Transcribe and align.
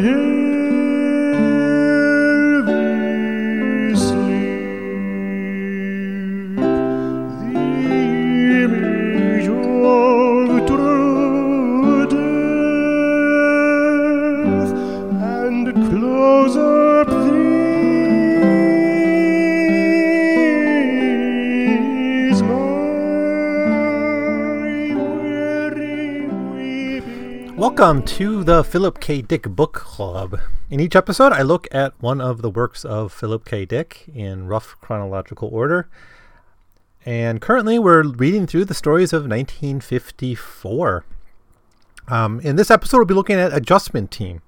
heavy 0.00 0.27
Welcome 27.78 28.02
to 28.06 28.42
the 28.42 28.64
Philip 28.64 28.98
K. 28.98 29.22
Dick 29.22 29.44
Book 29.44 29.72
Club. 29.72 30.40
In 30.68 30.80
each 30.80 30.96
episode, 30.96 31.32
I 31.32 31.42
look 31.42 31.68
at 31.70 31.94
one 32.02 32.20
of 32.20 32.42
the 32.42 32.50
works 32.50 32.84
of 32.84 33.12
Philip 33.12 33.44
K. 33.44 33.64
Dick 33.64 34.06
in 34.12 34.48
rough 34.48 34.74
chronological 34.80 35.48
order. 35.52 35.88
And 37.06 37.40
currently, 37.40 37.78
we're 37.78 38.02
reading 38.02 38.48
through 38.48 38.64
the 38.64 38.74
stories 38.74 39.12
of 39.12 39.28
1954. 39.28 41.04
Um, 42.08 42.40
in 42.40 42.56
this 42.56 42.68
episode, 42.68 42.96
we'll 42.96 43.06
be 43.06 43.14
looking 43.14 43.38
at 43.38 43.54
Adjustment 43.54 44.10
Team. 44.10 44.42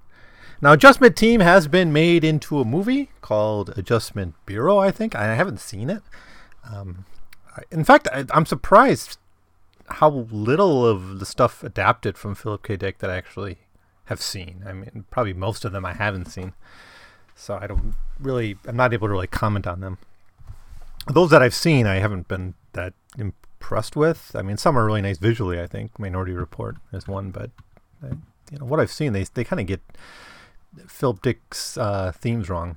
Now, 0.60 0.72
Adjustment 0.72 1.14
Team 1.14 1.38
has 1.38 1.68
been 1.68 1.92
made 1.92 2.24
into 2.24 2.58
a 2.58 2.64
movie 2.64 3.10
called 3.20 3.78
Adjustment 3.78 4.34
Bureau, 4.44 4.78
I 4.78 4.90
think. 4.90 5.14
I 5.14 5.36
haven't 5.36 5.60
seen 5.60 5.88
it. 5.88 6.02
Um, 6.68 7.04
in 7.70 7.84
fact, 7.84 8.08
I, 8.12 8.24
I'm 8.32 8.44
surprised 8.44 9.18
how 9.92 10.26
little 10.30 10.86
of 10.86 11.18
the 11.18 11.26
stuff 11.26 11.62
adapted 11.62 12.16
from 12.16 12.34
Philip 12.34 12.62
K. 12.62 12.76
Dick 12.76 12.98
that 12.98 13.10
I 13.10 13.16
actually 13.16 13.58
have 14.04 14.20
seen. 14.20 14.64
I 14.66 14.72
mean, 14.72 15.04
probably 15.10 15.32
most 15.32 15.64
of 15.64 15.72
them 15.72 15.84
I 15.84 15.92
haven't 15.94 16.26
seen. 16.26 16.52
So 17.34 17.58
I 17.60 17.66
don't 17.66 17.94
really, 18.18 18.56
I'm 18.66 18.76
not 18.76 18.92
able 18.92 19.08
to 19.08 19.12
really 19.12 19.26
comment 19.26 19.66
on 19.66 19.80
them. 19.80 19.98
Those 21.06 21.30
that 21.30 21.42
I've 21.42 21.54
seen, 21.54 21.86
I 21.86 21.96
haven't 21.96 22.28
been 22.28 22.54
that 22.72 22.92
impressed 23.16 23.96
with. 23.96 24.32
I 24.34 24.42
mean, 24.42 24.56
some 24.56 24.76
are 24.76 24.84
really 24.84 25.00
nice 25.00 25.18
visually, 25.18 25.60
I 25.60 25.66
think. 25.66 25.98
Minority 25.98 26.32
Report 26.32 26.76
is 26.92 27.08
one, 27.08 27.30
but 27.30 27.50
I, 28.02 28.08
you 28.50 28.58
know, 28.58 28.66
what 28.66 28.80
I've 28.80 28.90
seen, 28.90 29.12
they, 29.12 29.24
they 29.24 29.44
kind 29.44 29.60
of 29.60 29.66
get 29.66 29.80
Philip 30.86 31.22
Dick's 31.22 31.78
uh, 31.78 32.12
themes 32.14 32.48
wrong. 32.48 32.76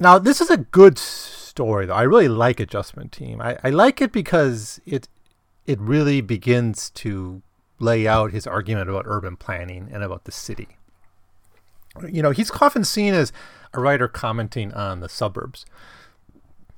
Now, 0.00 0.18
this 0.18 0.40
is 0.40 0.50
a 0.50 0.56
good 0.56 0.98
story, 0.98 1.86
though. 1.86 1.94
I 1.94 2.02
really 2.02 2.28
like 2.28 2.58
Adjustment 2.58 3.12
Team. 3.12 3.40
I, 3.40 3.58
I 3.62 3.70
like 3.70 4.00
it 4.00 4.12
because 4.12 4.80
it 4.86 5.08
it 5.66 5.80
really 5.80 6.20
begins 6.20 6.90
to 6.90 7.42
lay 7.78 8.06
out 8.06 8.32
his 8.32 8.46
argument 8.46 8.88
about 8.88 9.04
urban 9.06 9.36
planning 9.36 9.88
and 9.92 10.02
about 10.02 10.24
the 10.24 10.32
city. 10.32 10.68
You 12.08 12.22
know, 12.22 12.30
he's 12.30 12.50
often 12.50 12.84
seen 12.84 13.12
as 13.12 13.32
a 13.74 13.80
writer 13.80 14.08
commenting 14.08 14.72
on 14.72 15.00
the 15.00 15.08
suburbs 15.08 15.66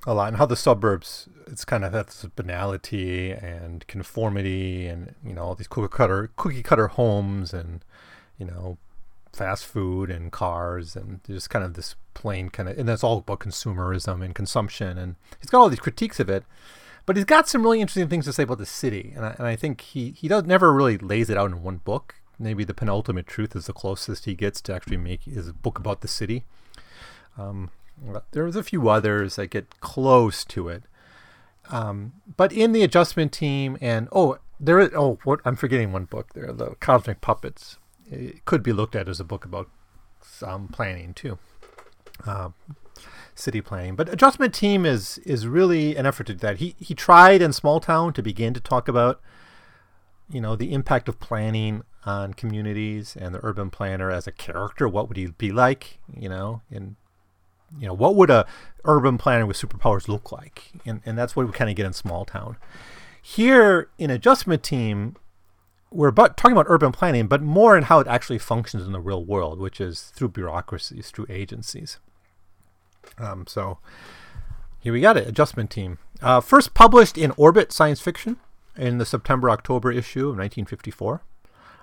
a 0.07 0.15
lot 0.15 0.29
and 0.29 0.37
how 0.37 0.47
the 0.47 0.57
suburbs 0.57 1.29
it's 1.47 1.65
kind 1.65 1.85
of 1.85 1.93
that's 1.93 2.25
banality 2.37 3.31
and 3.31 3.87
conformity 3.87 4.87
and 4.87 5.15
you 5.25 5.33
know 5.33 5.43
all 5.43 5.55
these 5.55 5.69
cookie 5.69 5.95
cutter 5.95 6.31
cookie 6.37 6.63
cutter 6.63 6.89
homes 6.89 7.53
and 7.53 7.85
you 8.39 8.47
know 8.47 8.77
fast 9.33 9.65
food 9.67 10.11
and 10.11 10.31
cars 10.31 10.95
and 10.95 11.21
just 11.27 11.51
kind 11.51 11.65
of 11.65 11.75
this 11.75 11.97
plain 12.13 12.49
kind 12.49 12.69
of 12.69 12.79
and 12.79 12.89
that's 12.89 13.03
all 13.03 13.19
about 13.19 13.41
consumerism 13.41 14.25
and 14.25 14.35
consumption 14.35 14.97
and 14.99 15.17
he's 15.41 15.51
got 15.51 15.59
all 15.59 15.69
these 15.69 15.81
critiques 15.81 16.21
of 16.21 16.29
it 16.29 16.45
but 17.07 17.17
he's 17.17 17.25
got 17.25 17.49
some 17.49 17.63
really 17.63 17.81
interesting 17.81 18.09
things 18.09 18.25
to 18.25 18.33
say 18.33 18.45
about 18.45 18.59
the 18.59 18.67
city 18.67 19.13
and 19.17 19.25
I, 19.25 19.35
and 19.39 19.47
I 19.47 19.57
think 19.57 19.81
he 19.81 20.11
he 20.11 20.29
does 20.29 20.45
never 20.45 20.73
really 20.73 20.99
lays 20.99 21.31
it 21.31 21.37
out 21.37 21.51
in 21.51 21.63
one 21.63 21.79
book. 21.79 22.17
Maybe 22.39 22.65
the 22.65 22.75
penultimate 22.75 23.27
truth 23.27 23.55
is 23.55 23.67
the 23.67 23.73
closest 23.73 24.25
he 24.25 24.35
gets 24.35 24.61
to 24.63 24.75
actually 24.75 24.97
make 24.97 25.23
his 25.23 25.53
book 25.53 25.79
about 25.79 26.01
the 26.01 26.09
city. 26.09 26.45
Um, 27.39 27.71
but 28.03 28.27
there's 28.33 28.57
a 28.57 28.63
few 28.63 28.89
others 28.89 29.37
that 29.37 29.49
get 29.49 29.81
close 29.81 30.45
to 30.47 30.69
it. 30.69 30.85
Um, 31.71 32.15
but 32.37 32.53
in 32.53 32.73
the 32.73 32.83
adjustment 32.83 33.33
team 33.33 33.79
and 33.81 34.09
oh 34.13 34.39
there 34.61 34.79
is 34.79 34.91
oh 34.95 35.19
what 35.25 35.41
i'm 35.47 35.57
forgetting 35.57 35.93
one 35.93 36.05
book 36.05 36.35
there 36.35 36.53
the 36.53 36.75
cosmic 36.81 37.21
puppets. 37.21 37.79
It 38.11 38.45
could 38.45 38.63
be 38.63 38.73
looked 38.73 38.95
at 38.95 39.09
as 39.09 39.19
a 39.19 39.25
book 39.25 39.45
about 39.45 39.71
um, 40.43 40.69
planning 40.69 41.15
too. 41.15 41.39
Uh, 42.27 42.51
city 43.35 43.61
planning. 43.61 43.97
But 43.97 44.09
adjustment 44.09 44.55
team 44.55 44.87
is 44.87 45.19
is 45.19 45.47
really 45.47 45.97
an 45.97 46.07
effort 46.07 46.27
to 46.29 46.35
do 46.35 46.41
that. 46.41 46.59
He 46.59 46.75
he 46.79 46.95
tried 46.95 47.43
in 47.43 47.53
small 47.53 47.81
town 47.81 48.13
to 48.15 48.23
begin 48.23 48.55
to 48.55 48.61
talk 48.61 48.89
about 48.89 49.21
you 50.31 50.41
know 50.41 50.57
the 50.57 50.73
impact 50.73 51.09
of 51.09 51.21
planning 51.21 51.83
on 52.07 52.35
communities 52.35 53.17
and 53.19 53.35
the 53.35 53.41
urban 53.43 53.71
planner 53.71 54.11
as 54.11 54.27
a 54.27 54.33
character. 54.33 54.89
What 54.89 55.09
would 55.09 55.17
he 55.17 55.27
be 55.27 55.53
like 55.53 55.99
you 56.15 56.29
know 56.29 56.63
in 56.71 56.97
you 57.79 57.87
know 57.87 57.95
what 57.95 58.15
would 58.15 58.31
a 58.31 58.47
urban 58.85 59.19
planner 59.19 59.47
with 59.47 59.57
superpowers 59.61 60.09
look 60.09 60.31
like? 60.31 60.73
And, 60.87 61.01
and 61.05 61.19
that's 61.19 61.35
what 61.35 61.47
we 61.47 61.53
kind 61.53 61.71
of 61.71 61.77
get 61.77 61.87
in 61.87 61.93
small 61.93 62.25
town. 62.25 62.57
Here 63.23 63.89
in 63.99 64.11
adjustment 64.11 64.63
team 64.63 65.17
we're 65.91 66.09
about 66.09 66.37
talking 66.37 66.53
about 66.53 66.67
urban 66.69 66.93
planning 66.93 67.27
but 67.27 67.41
more 67.41 67.77
in 67.79 67.85
how 67.85 68.01
it 68.01 68.07
actually 68.09 68.39
functions 68.39 68.85
in 68.85 68.93
the 68.93 69.01
real 69.01 69.25
world 69.25 69.61
which 69.61 69.81
is 69.81 70.11
through 70.15 70.29
bureaucracies 70.29 71.11
through 71.11 71.25
agencies 71.29 72.01
um, 73.19 73.47
so 73.47 73.79
here 74.81 74.93
we 74.93 75.01
got 75.01 75.17
it 75.17 75.27
adjustment 75.27 75.71
team 75.71 75.99
uh, 76.23 76.41
first 76.41 76.75
published 76.75 77.19
in 77.19 77.33
orbit 77.37 77.73
science 77.73 78.01
fiction 78.01 78.37
in 78.77 78.99
the 78.99 79.07
september 79.07 79.51
october 79.51 79.91
issue 79.91 80.29
of 80.29 80.37
1954 80.37 81.23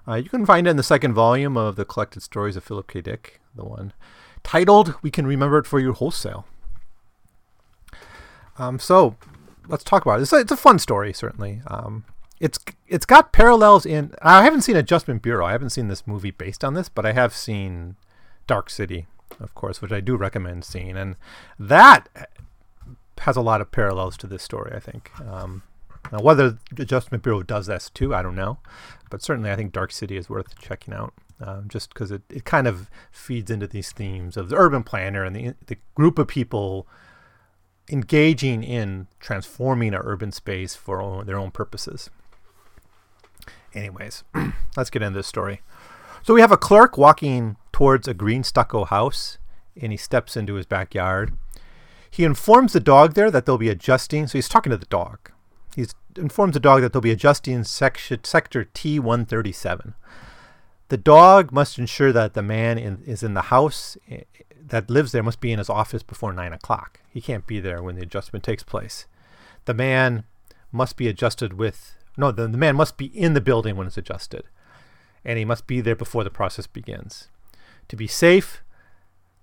uh, 0.07 0.15
you 0.15 0.29
can 0.29 0.45
find 0.45 0.67
it 0.67 0.71
in 0.71 0.77
the 0.77 0.83
second 0.83 1.13
volume 1.13 1.55
of 1.57 1.75
the 1.75 1.85
collected 1.85 2.21
stories 2.21 2.55
of 2.55 2.63
philip 2.63 2.87
k 2.87 3.01
dick 3.01 3.39
the 3.55 3.65
one 3.65 3.93
titled 4.43 4.95
We 5.01 5.11
Can 5.11 5.27
Remember 5.27 5.57
It 5.59 5.67
for 5.67 5.79
You 5.79 5.93
Wholesale. 5.93 6.45
Um, 8.57 8.79
so 8.79 9.15
let's 9.67 9.83
talk 9.83 10.03
about 10.03 10.19
it. 10.19 10.23
It's 10.23 10.33
a, 10.33 10.37
it's 10.37 10.51
a 10.51 10.57
fun 10.57 10.79
story, 10.79 11.13
certainly. 11.13 11.61
Um, 11.67 12.05
it's 12.39 12.57
it's 12.87 13.05
got 13.05 13.31
parallels 13.31 13.85
in. 13.85 14.13
I 14.21 14.43
haven't 14.43 14.61
seen 14.61 14.75
Adjustment 14.75 15.21
Bureau. 15.21 15.45
I 15.45 15.51
haven't 15.51 15.69
seen 15.69 15.87
this 15.87 16.07
movie 16.07 16.31
based 16.31 16.63
on 16.63 16.73
this, 16.73 16.89
but 16.89 17.05
I 17.05 17.13
have 17.13 17.35
seen 17.35 17.95
Dark 18.47 18.69
City, 18.69 19.07
of 19.39 19.53
course, 19.55 19.81
which 19.81 19.91
I 19.91 19.99
do 19.99 20.15
recommend 20.15 20.65
seeing, 20.65 20.97
and 20.97 21.15
that 21.59 22.09
has 23.19 23.37
a 23.37 23.41
lot 23.41 23.61
of 23.61 23.71
parallels 23.71 24.17
to 24.17 24.27
this 24.27 24.43
story. 24.43 24.71
I 24.75 24.79
think. 24.79 25.11
Um, 25.21 25.63
now, 26.11 26.19
whether 26.19 26.57
Adjustment 26.77 27.23
Bureau 27.23 27.43
does 27.43 27.67
this 27.67 27.89
too, 27.89 28.13
I 28.13 28.21
don't 28.21 28.35
know, 28.35 28.57
but 29.09 29.21
certainly 29.21 29.51
I 29.51 29.55
think 29.55 29.71
Dark 29.71 29.91
City 29.91 30.17
is 30.17 30.29
worth 30.29 30.59
checking 30.59 30.93
out 30.93 31.13
um, 31.39 31.65
just 31.67 31.93
because 31.93 32.11
it, 32.11 32.21
it 32.29 32.45
kind 32.45 32.67
of 32.67 32.89
feeds 33.11 33.51
into 33.51 33.67
these 33.67 33.91
themes 33.91 34.37
of 34.37 34.49
the 34.49 34.55
urban 34.55 34.83
planner 34.83 35.23
and 35.23 35.35
the, 35.35 35.53
the 35.67 35.77
group 35.95 36.19
of 36.19 36.27
people 36.27 36.87
engaging 37.89 38.63
in 38.63 39.07
transforming 39.19 39.93
our 39.93 40.03
urban 40.05 40.31
space 40.31 40.75
for 40.75 41.23
their 41.25 41.37
own 41.37 41.51
purposes. 41.51 42.09
Anyways, 43.73 44.23
let's 44.77 44.89
get 44.89 45.01
into 45.01 45.19
this 45.19 45.27
story. 45.27 45.61
So 46.23 46.33
we 46.33 46.41
have 46.41 46.51
a 46.51 46.57
clerk 46.57 46.97
walking 46.97 47.57
towards 47.81 48.07
a 48.07 48.13
green 48.13 48.43
stucco 48.43 48.85
house, 48.85 49.39
and 49.81 49.91
he 49.91 49.97
steps 49.97 50.37
into 50.37 50.53
his 50.53 50.67
backyard. 50.67 51.33
He 52.11 52.23
informs 52.23 52.73
the 52.73 52.79
dog 52.79 53.15
there 53.15 53.31
that 53.31 53.45
they'll 53.45 53.57
be 53.57 53.69
adjusting. 53.69 54.27
So 54.27 54.37
he's 54.37 54.49
talking 54.49 54.69
to 54.69 54.77
the 54.77 54.85
dog. 54.85 55.31
He 55.75 55.87
informs 56.15 56.53
the 56.53 56.59
dog 56.59 56.81
that 56.81 56.93
they'll 56.93 57.01
be 57.01 57.11
adjusting 57.11 57.63
section, 57.63 58.23
sector 58.23 58.65
T137 58.65 59.93
the 60.89 60.97
dog 60.97 61.53
must 61.53 61.79
ensure 61.79 62.11
that 62.11 62.33
the 62.33 62.41
man 62.41 62.77
in, 62.77 63.01
is 63.05 63.23
in 63.23 63.33
the 63.33 63.43
house 63.43 63.97
eh, 64.09 64.23
that 64.67 64.89
lives 64.89 65.13
there 65.13 65.23
must 65.23 65.39
be 65.39 65.53
in 65.53 65.57
his 65.57 65.69
office 65.69 66.03
before 66.03 66.33
nine 66.33 66.51
o'clock. 66.51 66.99
He 67.09 67.21
can't 67.21 67.47
be 67.47 67.61
there 67.61 67.81
when 67.81 67.95
the 67.95 68.01
adjustment 68.01 68.43
takes 68.43 68.61
place. 68.61 69.05
The 69.63 69.73
man 69.73 70.25
must 70.69 70.97
be 70.97 71.07
adjusted 71.07 71.53
with 71.53 71.95
no. 72.17 72.33
The, 72.33 72.45
the 72.45 72.57
man 72.57 72.75
must 72.75 72.97
be 72.97 73.05
in 73.05 73.35
the 73.35 73.39
building 73.39 73.77
when 73.77 73.87
it's 73.87 73.97
adjusted, 73.97 74.43
and 75.23 75.39
he 75.39 75.45
must 75.45 75.65
be 75.65 75.79
there 75.79 75.95
before 75.95 76.25
the 76.25 76.29
process 76.29 76.67
begins. 76.67 77.29
To 77.91 77.97
be 77.97 78.07
safe, 78.07 78.63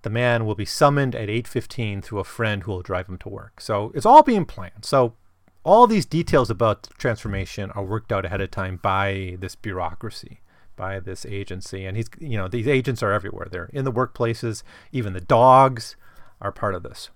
the 0.01 0.09
man 0.09 0.47
will 0.47 0.55
be 0.55 0.65
summoned 0.65 1.15
at 1.15 1.29
8:15 1.29 2.01
through 2.01 2.21
a 2.21 2.25
friend 2.25 2.63
who 2.63 2.71
will 2.71 2.81
drive 2.81 3.07
him 3.07 3.19
to 3.19 3.29
work. 3.29 3.61
So 3.61 3.93
it's 3.95 4.07
all 4.07 4.23
being 4.23 4.47
planned. 4.47 4.87
So 4.87 5.17
all 5.65 5.87
these 5.87 6.07
details 6.07 6.49
about 6.49 6.85
the 6.85 6.95
transformation 6.95 7.71
are 7.73 7.85
worked 7.85 8.11
out 8.11 8.25
ahead 8.25 8.41
of 8.41 8.51
time 8.51 8.79
by 8.81 9.37
this 9.39 9.55
bureaucracy 9.55 10.41
by 10.77 10.99
this 10.99 11.27
agency. 11.27 11.85
And 11.85 11.95
he's 11.95 12.09
you 12.21 12.39
know 12.39 12.49
these 12.49 12.67
agents 12.67 13.03
are 13.03 13.13
everywhere. 13.13 13.49
They're 13.51 13.69
in 13.71 13.85
the 13.85 13.93
workplaces. 13.93 14.63
Even 14.93 15.13
the 15.13 15.21
dogs 15.21 15.97
are 16.41 16.51
part 16.51 16.75
of 16.75 16.83
this. 16.83 17.11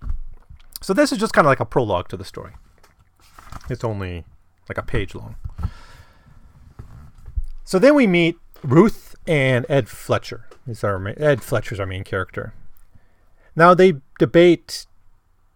So 0.81 0.93
this 0.93 1.11
is 1.11 1.17
just 1.17 1.33
kind 1.33 1.47
of 1.47 1.49
like 1.49 1.59
a 1.59 1.65
prologue 1.65 2.09
to 2.09 2.17
the 2.17 2.23
story. 2.23 2.53
It's 3.71 3.83
only 3.83 4.23
like 4.69 4.77
a 4.77 4.83
page 4.83 5.15
long. 5.15 5.35
So 7.63 7.79
then 7.79 7.95
we 7.95 8.05
meet 8.05 8.37
ruth 8.61 9.15
and 9.25 9.65
ed 9.67 9.89
fletcher 9.89 10.45
is 10.67 10.83
our 10.83 10.99
ma- 10.99 11.11
ed 11.17 11.41
fletcher's 11.43 11.79
our 11.79 11.85
main 11.85 12.03
character 12.03 12.53
now 13.55 13.73
they 13.73 13.93
debate 14.19 14.85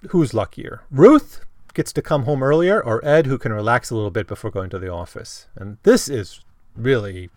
who's 0.10 0.34
luckier 0.34 0.82
ruth 0.92 1.42
gets 1.74 1.94
to 1.94 2.02
come 2.02 2.24
home 2.24 2.42
earlier 2.42 2.82
or 2.82 3.04
ed 3.06 3.26
who 3.26 3.38
can 3.38 3.54
relax 3.54 3.90
a 3.90 3.96
little 3.96 4.12
bit 4.12 4.28
before 4.28 4.52
going 4.52 4.70
to 4.70 4.80
the 4.80 4.92
office 4.92 5.48
and 5.56 5.78
this 5.84 6.10
is 6.10 6.42
really 6.76 7.30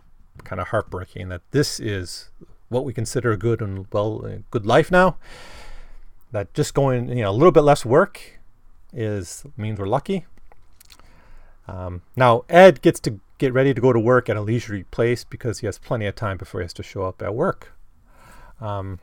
kind 0.44 0.60
of 0.60 0.68
heartbreaking 0.68 1.28
that 1.28 1.42
this 1.50 1.80
is 1.80 2.30
what 2.68 2.84
we 2.84 2.92
consider 2.92 3.32
a 3.32 3.36
good 3.36 3.60
and 3.60 3.86
well 3.92 4.24
good 4.50 4.66
life 4.66 4.90
now. 4.90 5.16
That 6.32 6.54
just 6.54 6.74
going 6.74 7.08
you 7.08 7.22
know 7.22 7.30
a 7.30 7.32
little 7.32 7.52
bit 7.52 7.62
less 7.62 7.84
work 7.84 8.38
is 8.92 9.44
means 9.56 9.78
we're 9.78 9.86
lucky. 9.86 10.26
Um, 11.68 12.02
now 12.16 12.44
Ed 12.48 12.80
gets 12.82 13.00
to 13.00 13.20
get 13.40 13.54
ready 13.54 13.72
to 13.72 13.80
go 13.80 13.92
to 13.92 13.98
work 13.98 14.28
at 14.28 14.36
a 14.36 14.40
leisurely 14.40 14.84
place 14.84 15.24
because 15.24 15.58
he 15.58 15.66
has 15.66 15.78
plenty 15.78 16.06
of 16.06 16.14
time 16.14 16.36
before 16.36 16.60
he 16.60 16.64
has 16.64 16.74
to 16.74 16.82
show 16.82 17.04
up 17.04 17.22
at 17.22 17.34
work. 17.34 17.72
Um, 18.60 19.00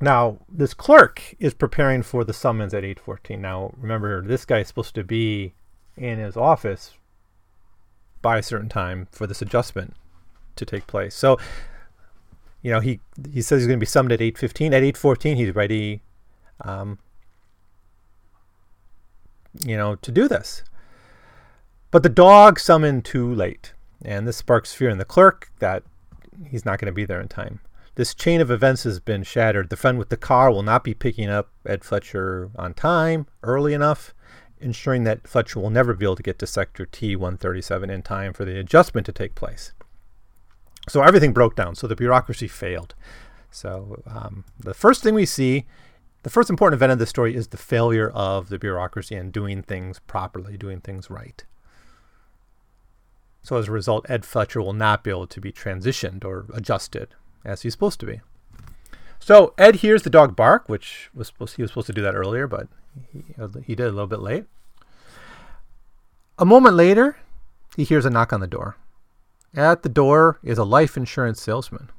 now 0.00 0.38
this 0.48 0.74
clerk 0.74 1.34
is 1.38 1.54
preparing 1.54 2.02
for 2.02 2.24
the 2.24 2.32
summons 2.32 2.74
at 2.74 2.84
8:14. 2.84 3.40
Now 3.40 3.72
remember 3.78 4.20
this 4.22 4.44
guy 4.44 4.58
is 4.58 4.68
supposed 4.68 4.94
to 4.96 5.04
be 5.04 5.54
in 5.96 6.18
his 6.18 6.36
office 6.36 6.94
by 8.20 8.38
a 8.38 8.42
certain 8.42 8.68
time 8.68 9.06
for 9.12 9.26
this 9.26 9.40
adjustment 9.40 9.94
to 10.56 10.64
take 10.64 10.86
place. 10.88 11.14
So 11.14 11.38
you 12.60 12.72
know 12.72 12.80
he 12.80 13.00
he 13.32 13.40
says 13.40 13.60
he's 13.60 13.68
going 13.68 13.78
to 13.78 13.80
be 13.80 13.86
summoned 13.86 14.12
at 14.12 14.20
8:15. 14.20 14.72
At 14.72 14.82
8:14 14.82 15.36
he's 15.36 15.54
ready 15.54 16.02
um, 16.62 16.98
you 19.64 19.76
know 19.76 19.94
to 19.94 20.10
do 20.10 20.26
this. 20.26 20.64
But 21.90 22.02
the 22.02 22.08
dog 22.10 22.60
summoned 22.60 23.04
too 23.04 23.34
late, 23.34 23.72
and 24.04 24.28
this 24.28 24.36
sparks 24.36 24.74
fear 24.74 24.90
in 24.90 24.98
the 24.98 25.04
clerk 25.04 25.50
that 25.58 25.82
he's 26.46 26.64
not 26.64 26.78
going 26.78 26.86
to 26.86 26.92
be 26.92 27.06
there 27.06 27.20
in 27.20 27.28
time. 27.28 27.60
This 27.94 28.14
chain 28.14 28.40
of 28.40 28.50
events 28.50 28.84
has 28.84 29.00
been 29.00 29.22
shattered. 29.22 29.70
The 29.70 29.76
friend 29.76 29.98
with 29.98 30.10
the 30.10 30.16
car 30.16 30.50
will 30.50 30.62
not 30.62 30.84
be 30.84 30.94
picking 30.94 31.28
up 31.28 31.50
Ed 31.66 31.82
Fletcher 31.82 32.50
on 32.56 32.74
time, 32.74 33.26
early 33.42 33.74
enough, 33.74 34.14
ensuring 34.60 35.04
that 35.04 35.26
Fletcher 35.26 35.60
will 35.60 35.70
never 35.70 35.94
be 35.94 36.04
able 36.04 36.16
to 36.16 36.22
get 36.22 36.38
to 36.40 36.46
Sector 36.46 36.86
T 36.86 37.16
137 37.16 37.90
in 37.90 38.02
time 38.02 38.32
for 38.32 38.44
the 38.44 38.58
adjustment 38.58 39.06
to 39.06 39.12
take 39.12 39.34
place. 39.34 39.72
So 40.88 41.02
everything 41.02 41.32
broke 41.32 41.56
down. 41.56 41.74
So 41.74 41.86
the 41.86 41.96
bureaucracy 41.96 42.48
failed. 42.48 42.94
So 43.50 44.02
um, 44.06 44.44
the 44.58 44.74
first 44.74 45.02
thing 45.02 45.14
we 45.14 45.26
see, 45.26 45.64
the 46.22 46.30
first 46.30 46.50
important 46.50 46.78
event 46.78 46.92
of 46.92 46.98
the 46.98 47.06
story 47.06 47.34
is 47.34 47.48
the 47.48 47.56
failure 47.56 48.10
of 48.10 48.48
the 48.48 48.58
bureaucracy 48.58 49.16
in 49.16 49.30
doing 49.30 49.62
things 49.62 50.00
properly, 50.00 50.56
doing 50.56 50.80
things 50.80 51.10
right. 51.10 51.44
So 53.42 53.56
as 53.56 53.68
a 53.68 53.72
result, 53.72 54.06
Ed 54.08 54.24
Fletcher 54.24 54.60
will 54.60 54.72
not 54.72 55.04
be 55.04 55.10
able 55.10 55.26
to 55.26 55.40
be 55.40 55.52
transitioned 55.52 56.24
or 56.24 56.46
adjusted 56.52 57.08
as 57.44 57.62
he's 57.62 57.72
supposed 57.72 58.00
to 58.00 58.06
be. 58.06 58.20
So 59.18 59.54
Ed 59.58 59.76
hears 59.76 60.02
the 60.02 60.10
dog 60.10 60.36
bark, 60.36 60.68
which 60.68 61.10
was 61.14 61.28
supposed 61.28 61.56
he 61.56 61.62
was 61.62 61.70
supposed 61.70 61.86
to 61.88 61.92
do 61.92 62.02
that 62.02 62.14
earlier, 62.14 62.46
but 62.46 62.68
he, 63.12 63.24
he 63.64 63.74
did 63.74 63.86
a 63.86 63.90
little 63.90 64.06
bit 64.06 64.20
late. 64.20 64.44
A 66.38 66.44
moment 66.44 66.76
later, 66.76 67.16
he 67.76 67.84
hears 67.84 68.04
a 68.04 68.10
knock 68.10 68.32
on 68.32 68.40
the 68.40 68.46
door. 68.46 68.76
At 69.54 69.82
the 69.82 69.88
door 69.88 70.38
is 70.42 70.58
a 70.58 70.64
life 70.64 70.96
insurance 70.96 71.42
salesman. 71.42 71.90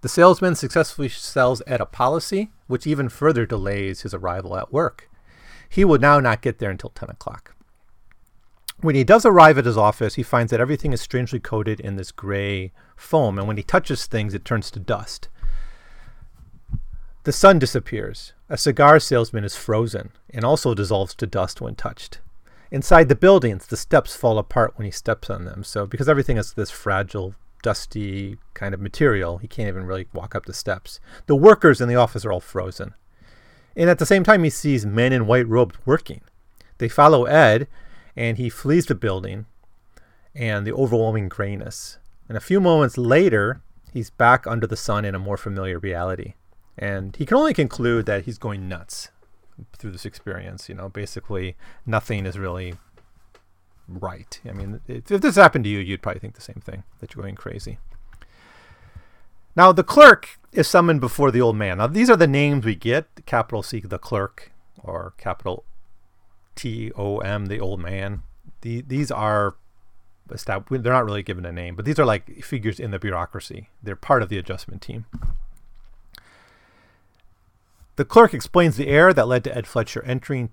The 0.00 0.08
salesman 0.08 0.54
successfully 0.54 1.08
sells 1.08 1.62
Ed 1.66 1.80
a 1.80 1.86
policy, 1.86 2.52
which 2.68 2.86
even 2.86 3.08
further 3.08 3.46
delays 3.46 4.02
his 4.02 4.14
arrival 4.14 4.56
at 4.56 4.72
work. 4.72 5.10
He 5.68 5.84
will 5.84 5.98
now 5.98 6.20
not 6.20 6.42
get 6.42 6.58
there 6.58 6.70
until 6.70 6.90
10 6.90 7.10
o'clock. 7.10 7.54
When 8.80 8.94
he 8.94 9.02
does 9.02 9.26
arrive 9.26 9.58
at 9.58 9.64
his 9.64 9.76
office, 9.76 10.14
he 10.14 10.22
finds 10.22 10.50
that 10.50 10.60
everything 10.60 10.92
is 10.92 11.00
strangely 11.00 11.40
coated 11.40 11.80
in 11.80 11.96
this 11.96 12.12
gray 12.12 12.72
foam, 12.96 13.38
and 13.38 13.48
when 13.48 13.56
he 13.56 13.62
touches 13.64 14.06
things, 14.06 14.34
it 14.34 14.44
turns 14.44 14.70
to 14.70 14.78
dust. 14.78 15.28
The 17.24 17.32
sun 17.32 17.58
disappears. 17.58 18.34
A 18.48 18.56
cigar 18.56 19.00
salesman 19.00 19.44
is 19.44 19.56
frozen 19.56 20.12
and 20.30 20.44
also 20.44 20.74
dissolves 20.74 21.14
to 21.16 21.26
dust 21.26 21.60
when 21.60 21.74
touched. 21.74 22.20
Inside 22.70 23.08
the 23.08 23.16
buildings, 23.16 23.66
the 23.66 23.76
steps 23.76 24.14
fall 24.14 24.38
apart 24.38 24.74
when 24.76 24.84
he 24.84 24.90
steps 24.90 25.28
on 25.28 25.44
them. 25.44 25.64
So, 25.64 25.84
because 25.84 26.08
everything 26.08 26.36
is 26.36 26.52
this 26.52 26.70
fragile, 26.70 27.34
dusty 27.62 28.38
kind 28.54 28.74
of 28.74 28.80
material, 28.80 29.38
he 29.38 29.48
can't 29.48 29.68
even 29.68 29.84
really 29.84 30.06
walk 30.12 30.34
up 30.34 30.46
the 30.46 30.54
steps. 30.54 31.00
The 31.26 31.36
workers 31.36 31.80
in 31.80 31.88
the 31.88 31.96
office 31.96 32.24
are 32.24 32.32
all 32.32 32.40
frozen. 32.40 32.94
And 33.74 33.90
at 33.90 33.98
the 33.98 34.06
same 34.06 34.22
time, 34.22 34.44
he 34.44 34.50
sees 34.50 34.86
men 34.86 35.12
in 35.12 35.26
white 35.26 35.48
robes 35.48 35.76
working. 35.84 36.20
They 36.78 36.88
follow 36.88 37.24
Ed, 37.24 37.68
and 38.18 38.36
he 38.36 38.50
flees 38.50 38.86
the 38.86 38.96
building 38.96 39.46
and 40.34 40.66
the 40.66 40.72
overwhelming 40.72 41.28
grayness. 41.28 41.98
And 42.28 42.36
a 42.36 42.40
few 42.40 42.60
moments 42.60 42.98
later, 42.98 43.62
he's 43.92 44.10
back 44.10 44.44
under 44.44 44.66
the 44.66 44.76
sun 44.76 45.04
in 45.04 45.14
a 45.14 45.20
more 45.20 45.36
familiar 45.36 45.78
reality. 45.78 46.34
And 46.76 47.14
he 47.14 47.24
can 47.24 47.36
only 47.36 47.54
conclude 47.54 48.06
that 48.06 48.24
he's 48.24 48.36
going 48.36 48.68
nuts 48.68 49.10
through 49.78 49.92
this 49.92 50.04
experience. 50.04 50.68
You 50.68 50.74
know, 50.74 50.88
basically, 50.88 51.56
nothing 51.86 52.26
is 52.26 52.36
really 52.36 52.74
right. 53.86 54.40
I 54.44 54.52
mean, 54.52 54.80
if, 54.88 55.12
if 55.12 55.20
this 55.20 55.36
happened 55.36 55.62
to 55.64 55.70
you, 55.70 55.78
you'd 55.78 56.02
probably 56.02 56.18
think 56.18 56.34
the 56.34 56.40
same 56.40 56.60
thing 56.60 56.82
that 56.98 57.14
you're 57.14 57.22
going 57.22 57.36
crazy. 57.36 57.78
Now, 59.54 59.70
the 59.70 59.84
clerk 59.84 60.40
is 60.52 60.66
summoned 60.66 61.00
before 61.00 61.30
the 61.30 61.40
old 61.40 61.54
man. 61.54 61.78
Now, 61.78 61.86
these 61.86 62.10
are 62.10 62.16
the 62.16 62.26
names 62.26 62.64
we 62.64 62.74
get 62.74 63.24
capital 63.26 63.62
C, 63.62 63.78
the 63.78 63.98
clerk, 63.98 64.50
or 64.82 65.14
capital 65.18 65.64
T 66.58 66.90
O 66.96 67.18
M, 67.18 67.46
the 67.46 67.60
old 67.60 67.80
man. 67.80 68.22
The, 68.62 68.82
these 68.82 69.10
are 69.12 69.54
established, 70.30 70.82
they're 70.82 70.92
not 70.92 71.04
really 71.04 71.22
given 71.22 71.46
a 71.46 71.52
name, 71.52 71.76
but 71.76 71.84
these 71.84 71.98
are 71.98 72.04
like 72.04 72.42
figures 72.44 72.80
in 72.80 72.90
the 72.90 72.98
bureaucracy. 72.98 73.68
They're 73.82 73.96
part 73.96 74.22
of 74.22 74.28
the 74.28 74.38
adjustment 74.38 74.82
team. 74.82 75.06
The 77.94 78.04
clerk 78.04 78.34
explains 78.34 78.76
the 78.76 78.88
error 78.88 79.12
that 79.12 79.28
led 79.28 79.44
to 79.44 79.56
Ed 79.56 79.66
Fletcher 79.66 80.02
entering 80.04 80.50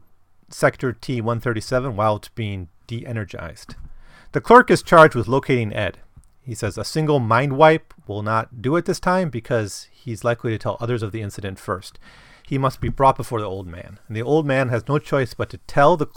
Sector 0.50 0.94
T 0.94 1.22
137 1.22 1.96
while 1.96 2.18
it's 2.18 2.30
being 2.30 2.70
de 2.86 3.06
energized. 3.06 3.76
The 4.32 4.42
clerk 4.42 4.70
is 4.70 4.84
charged 4.84 5.16
with 5.16 5.28
locating 5.28 5.74
Ed. 5.74 5.98
He 6.44 6.54
says 6.54 6.78
a 6.78 6.86
single 6.86 7.20
mind 7.20 7.54
wipe 7.54 7.96
will 8.06 8.22
not 8.22 8.62
do 8.62 8.76
it 8.76 8.86
this 8.86 9.00
time 9.00 9.30
because 9.30 9.88
he's 9.92 10.24
likely 10.24 10.52
to 10.52 10.60
tell 10.60 10.78
others 10.80 11.02
of 11.02 11.12
the 11.12 11.22
incident 11.22 11.58
first 11.58 11.98
he 12.48 12.58
must 12.58 12.82
be 12.82 12.90
brought 12.90 13.18
before 13.18 13.40
the 13.40 13.48
old 13.48 13.68
man. 13.68 14.00
And 14.08 14.16
the 14.16 14.22
old 14.22 14.46
man 14.46 14.70
has 14.70 14.88
no 14.88 15.00
choice 15.00 15.34
but 15.34 15.50
to 15.50 15.58
tell 15.60 15.98
the, 15.98 16.08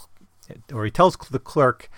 or 0.72 0.84
he 0.84 0.90
tells 0.90 1.16
the 1.16 1.38
clerk 1.38 1.90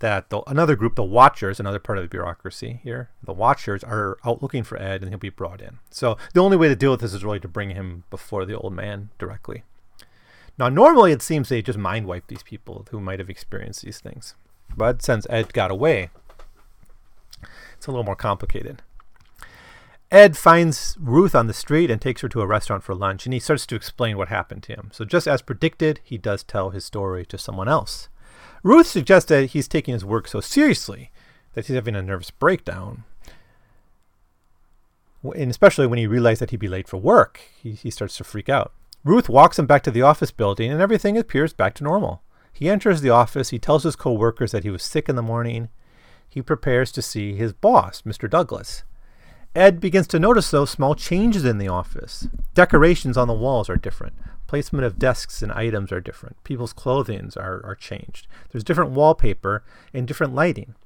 that 0.00 0.30
the, 0.30 0.40
another 0.46 0.76
group, 0.76 0.94
the 0.94 1.02
Watchers, 1.02 1.58
another 1.58 1.78
part 1.78 1.98
of 1.98 2.04
the 2.04 2.08
bureaucracy 2.08 2.80
here, 2.82 3.10
the 3.22 3.32
Watchers 3.32 3.82
are 3.82 4.18
out 4.24 4.42
looking 4.42 4.62
for 4.62 4.80
Ed 4.80 5.02
and 5.02 5.10
he'll 5.10 5.18
be 5.18 5.28
brought 5.28 5.60
in. 5.60 5.78
So 5.90 6.16
the 6.34 6.40
only 6.40 6.56
way 6.56 6.68
to 6.68 6.76
deal 6.76 6.90
with 6.90 7.00
this 7.00 7.14
is 7.14 7.24
really 7.24 7.40
to 7.40 7.48
bring 7.48 7.70
him 7.70 8.04
before 8.10 8.44
the 8.44 8.58
old 8.58 8.74
man 8.74 9.10
directly. 9.18 9.64
Now, 10.58 10.68
normally 10.68 11.12
it 11.12 11.22
seems 11.22 11.48
they 11.48 11.62
just 11.62 11.78
mind 11.78 12.06
wipe 12.06 12.26
these 12.26 12.42
people 12.42 12.86
who 12.90 13.00
might 13.00 13.20
have 13.20 13.30
experienced 13.30 13.82
these 13.82 14.00
things. 14.00 14.34
But 14.76 15.02
since 15.02 15.26
Ed 15.30 15.52
got 15.52 15.70
away, 15.70 16.10
it's 17.76 17.86
a 17.86 17.90
little 17.90 18.04
more 18.04 18.16
complicated. 18.16 18.82
Ed 20.10 20.38
finds 20.38 20.96
Ruth 20.98 21.34
on 21.34 21.48
the 21.48 21.52
street 21.52 21.90
and 21.90 22.00
takes 22.00 22.22
her 22.22 22.28
to 22.30 22.40
a 22.40 22.46
restaurant 22.46 22.82
for 22.82 22.94
lunch, 22.94 23.26
and 23.26 23.34
he 23.34 23.40
starts 23.40 23.66
to 23.66 23.74
explain 23.74 24.16
what 24.16 24.28
happened 24.28 24.62
to 24.64 24.72
him. 24.72 24.90
So, 24.92 25.04
just 25.04 25.28
as 25.28 25.42
predicted, 25.42 26.00
he 26.02 26.16
does 26.16 26.42
tell 26.42 26.70
his 26.70 26.84
story 26.84 27.26
to 27.26 27.36
someone 27.36 27.68
else. 27.68 28.08
Ruth 28.62 28.86
suggests 28.86 29.28
that 29.28 29.50
he's 29.50 29.68
taking 29.68 29.92
his 29.92 30.06
work 30.06 30.26
so 30.26 30.40
seriously 30.40 31.10
that 31.52 31.66
he's 31.66 31.74
having 31.74 31.94
a 31.94 32.02
nervous 32.02 32.30
breakdown. 32.30 33.04
And 35.22 35.50
especially 35.50 35.86
when 35.86 35.98
he 35.98 36.06
realizes 36.06 36.40
that 36.40 36.50
he'd 36.50 36.60
be 36.60 36.68
late 36.68 36.88
for 36.88 36.96
work, 36.96 37.40
he, 37.60 37.72
he 37.72 37.90
starts 37.90 38.16
to 38.16 38.24
freak 38.24 38.48
out. 38.48 38.72
Ruth 39.04 39.28
walks 39.28 39.58
him 39.58 39.66
back 39.66 39.82
to 39.82 39.90
the 39.90 40.02
office 40.02 40.30
building, 40.30 40.70
and 40.70 40.80
everything 40.80 41.18
appears 41.18 41.52
back 41.52 41.74
to 41.74 41.84
normal. 41.84 42.22
He 42.52 42.70
enters 42.70 43.02
the 43.02 43.10
office, 43.10 43.50
he 43.50 43.58
tells 43.58 43.84
his 43.84 43.94
co 43.96 44.12
workers 44.12 44.52
that 44.52 44.64
he 44.64 44.70
was 44.70 44.82
sick 44.82 45.08
in 45.08 45.16
the 45.16 45.22
morning. 45.22 45.68
He 46.28 46.42
prepares 46.42 46.90
to 46.92 47.02
see 47.02 47.34
his 47.34 47.52
boss, 47.52 48.02
Mr. 48.02 48.28
Douglas. 48.28 48.84
Ed 49.58 49.80
begins 49.80 50.06
to 50.06 50.20
notice 50.20 50.52
those 50.52 50.70
small 50.70 50.94
changes 50.94 51.44
in 51.44 51.58
the 51.58 51.66
office. 51.66 52.28
Decorations 52.54 53.16
on 53.16 53.26
the 53.26 53.34
walls 53.34 53.68
are 53.68 53.76
different. 53.76 54.14
Placement 54.46 54.84
of 54.84 55.00
desks 55.00 55.42
and 55.42 55.50
items 55.50 55.90
are 55.90 56.00
different. 56.00 56.42
People's 56.44 56.72
clothing 56.72 57.32
are, 57.36 57.60
are 57.66 57.74
changed. 57.74 58.28
There's 58.50 58.62
different 58.62 58.92
wallpaper 58.92 59.64
and 59.92 60.06
different 60.06 60.32
lighting. 60.32 60.76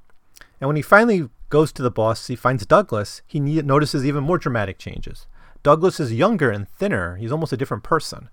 And 0.58 0.68
when 0.68 0.76
he 0.76 0.82
finally 0.82 1.28
goes 1.50 1.70
to 1.72 1.82
the 1.82 1.90
boss, 1.90 2.28
he 2.28 2.34
finds 2.34 2.64
Douglas, 2.64 3.20
he 3.26 3.40
notices 3.40 4.06
even 4.06 4.24
more 4.24 4.38
dramatic 4.38 4.78
changes. 4.78 5.26
Douglas 5.62 6.00
is 6.00 6.14
younger 6.14 6.50
and 6.50 6.66
thinner. 6.66 7.16
He's 7.16 7.30
almost 7.30 7.52
a 7.52 7.58
different 7.58 7.82
person. 7.82 8.30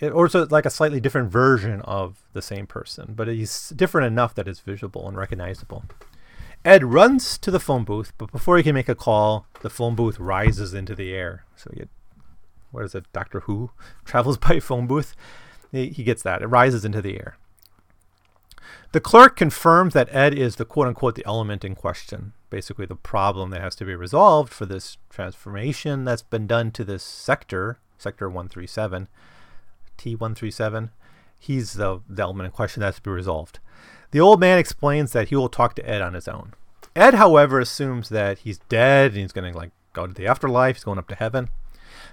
It, 0.00 0.10
or 0.10 0.28
like 0.28 0.66
a 0.66 0.70
slightly 0.70 1.00
different 1.00 1.30
version 1.30 1.80
of 1.82 2.24
the 2.32 2.42
same 2.42 2.66
person, 2.66 3.14
but 3.16 3.28
he's 3.28 3.70
different 3.70 4.08
enough 4.08 4.34
that 4.34 4.48
it's 4.48 4.60
visible 4.60 5.06
and 5.06 5.16
recognizable. 5.16 5.84
Ed 6.68 6.84
runs 6.84 7.38
to 7.38 7.50
the 7.50 7.58
phone 7.58 7.84
booth, 7.84 8.12
but 8.18 8.30
before 8.30 8.58
he 8.58 8.62
can 8.62 8.74
make 8.74 8.90
a 8.90 8.94
call, 8.94 9.46
the 9.62 9.70
phone 9.70 9.94
booth 9.94 10.20
rises 10.20 10.74
into 10.74 10.94
the 10.94 11.14
air. 11.14 11.46
So 11.56 11.70
you 11.72 11.78
get, 11.78 11.88
what 12.72 12.84
is 12.84 12.94
it, 12.94 13.10
Doctor 13.14 13.40
Who 13.40 13.70
travels 14.04 14.36
by 14.48 14.60
phone 14.60 14.86
booth. 14.86 15.16
He, 15.72 15.88
he 15.88 16.04
gets 16.04 16.22
that. 16.24 16.42
It 16.42 16.48
rises 16.48 16.84
into 16.84 17.00
the 17.00 17.14
air. 17.14 17.38
The 18.92 19.00
clerk 19.00 19.34
confirms 19.34 19.94
that 19.94 20.14
Ed 20.14 20.34
is 20.34 20.56
the 20.56 20.66
quote 20.66 20.88
unquote 20.88 21.14
the 21.14 21.24
element 21.24 21.64
in 21.64 21.74
question, 21.74 22.34
basically 22.50 22.84
the 22.84 22.96
problem 22.96 23.48
that 23.48 23.62
has 23.62 23.74
to 23.76 23.86
be 23.86 23.94
resolved 23.94 24.52
for 24.52 24.66
this 24.66 24.98
transformation 25.08 26.04
that's 26.04 26.20
been 26.20 26.46
done 26.46 26.70
to 26.72 26.84
this 26.84 27.02
sector, 27.02 27.78
sector 27.96 28.28
137, 28.28 29.08
T137. 29.96 30.90
He's 31.40 31.72
the, 31.72 32.02
the 32.06 32.22
element 32.22 32.44
in 32.44 32.52
question 32.52 32.80
that 32.80 32.88
has 32.88 32.96
to 32.96 33.02
be 33.02 33.10
resolved. 33.10 33.58
The 34.10 34.20
old 34.20 34.40
man 34.40 34.58
explains 34.58 35.12
that 35.12 35.28
he 35.28 35.36
will 35.36 35.48
talk 35.48 35.74
to 35.76 35.88
Ed 35.88 36.02
on 36.02 36.14
his 36.14 36.28
own. 36.28 36.54
Ed, 36.96 37.14
however, 37.14 37.60
assumes 37.60 38.08
that 38.08 38.38
he's 38.38 38.58
dead 38.68 39.12
and 39.12 39.20
he's 39.20 39.32
going 39.32 39.52
to 39.52 39.56
like 39.56 39.70
go 39.92 40.06
to 40.06 40.14
the 40.14 40.26
afterlife. 40.26 40.76
He's 40.76 40.84
going 40.84 40.98
up 40.98 41.08
to 41.08 41.14
heaven. 41.14 41.50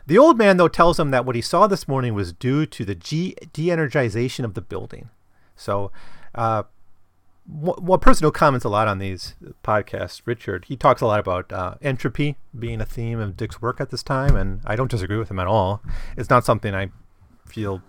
The 0.07 0.17
old 0.17 0.37
man, 0.37 0.57
though, 0.57 0.67
tells 0.67 0.99
him 0.99 1.11
that 1.11 1.25
what 1.25 1.35
he 1.35 1.41
saw 1.41 1.67
this 1.67 1.87
morning 1.87 2.13
was 2.13 2.33
due 2.33 2.65
to 2.67 2.85
the 2.85 2.95
G- 2.95 3.35
de-energization 3.53 4.43
of 4.43 4.53
the 4.53 4.61
building. 4.61 5.09
So, 5.55 5.91
uh, 6.35 6.63
one 7.47 7.75
well, 7.81 7.99
who 7.99 8.31
comments 8.31 8.65
a 8.65 8.69
lot 8.69 8.87
on 8.87 8.97
these 8.97 9.35
podcasts. 9.63 10.21
Richard, 10.25 10.65
he 10.65 10.75
talks 10.75 11.01
a 11.01 11.05
lot 11.05 11.19
about 11.19 11.51
uh, 11.51 11.75
entropy 11.81 12.37
being 12.57 12.81
a 12.81 12.85
theme 12.85 13.19
of 13.19 13.37
Dick's 13.37 13.61
work 13.61 13.79
at 13.79 13.91
this 13.91 14.01
time, 14.01 14.35
and 14.35 14.61
I 14.65 14.75
don't 14.75 14.89
disagree 14.89 15.17
with 15.17 15.29
him 15.29 15.39
at 15.39 15.47
all. 15.47 15.81
It's 16.17 16.29
not 16.29 16.43
something 16.43 16.73
I 16.73 16.89
feel 17.45 17.81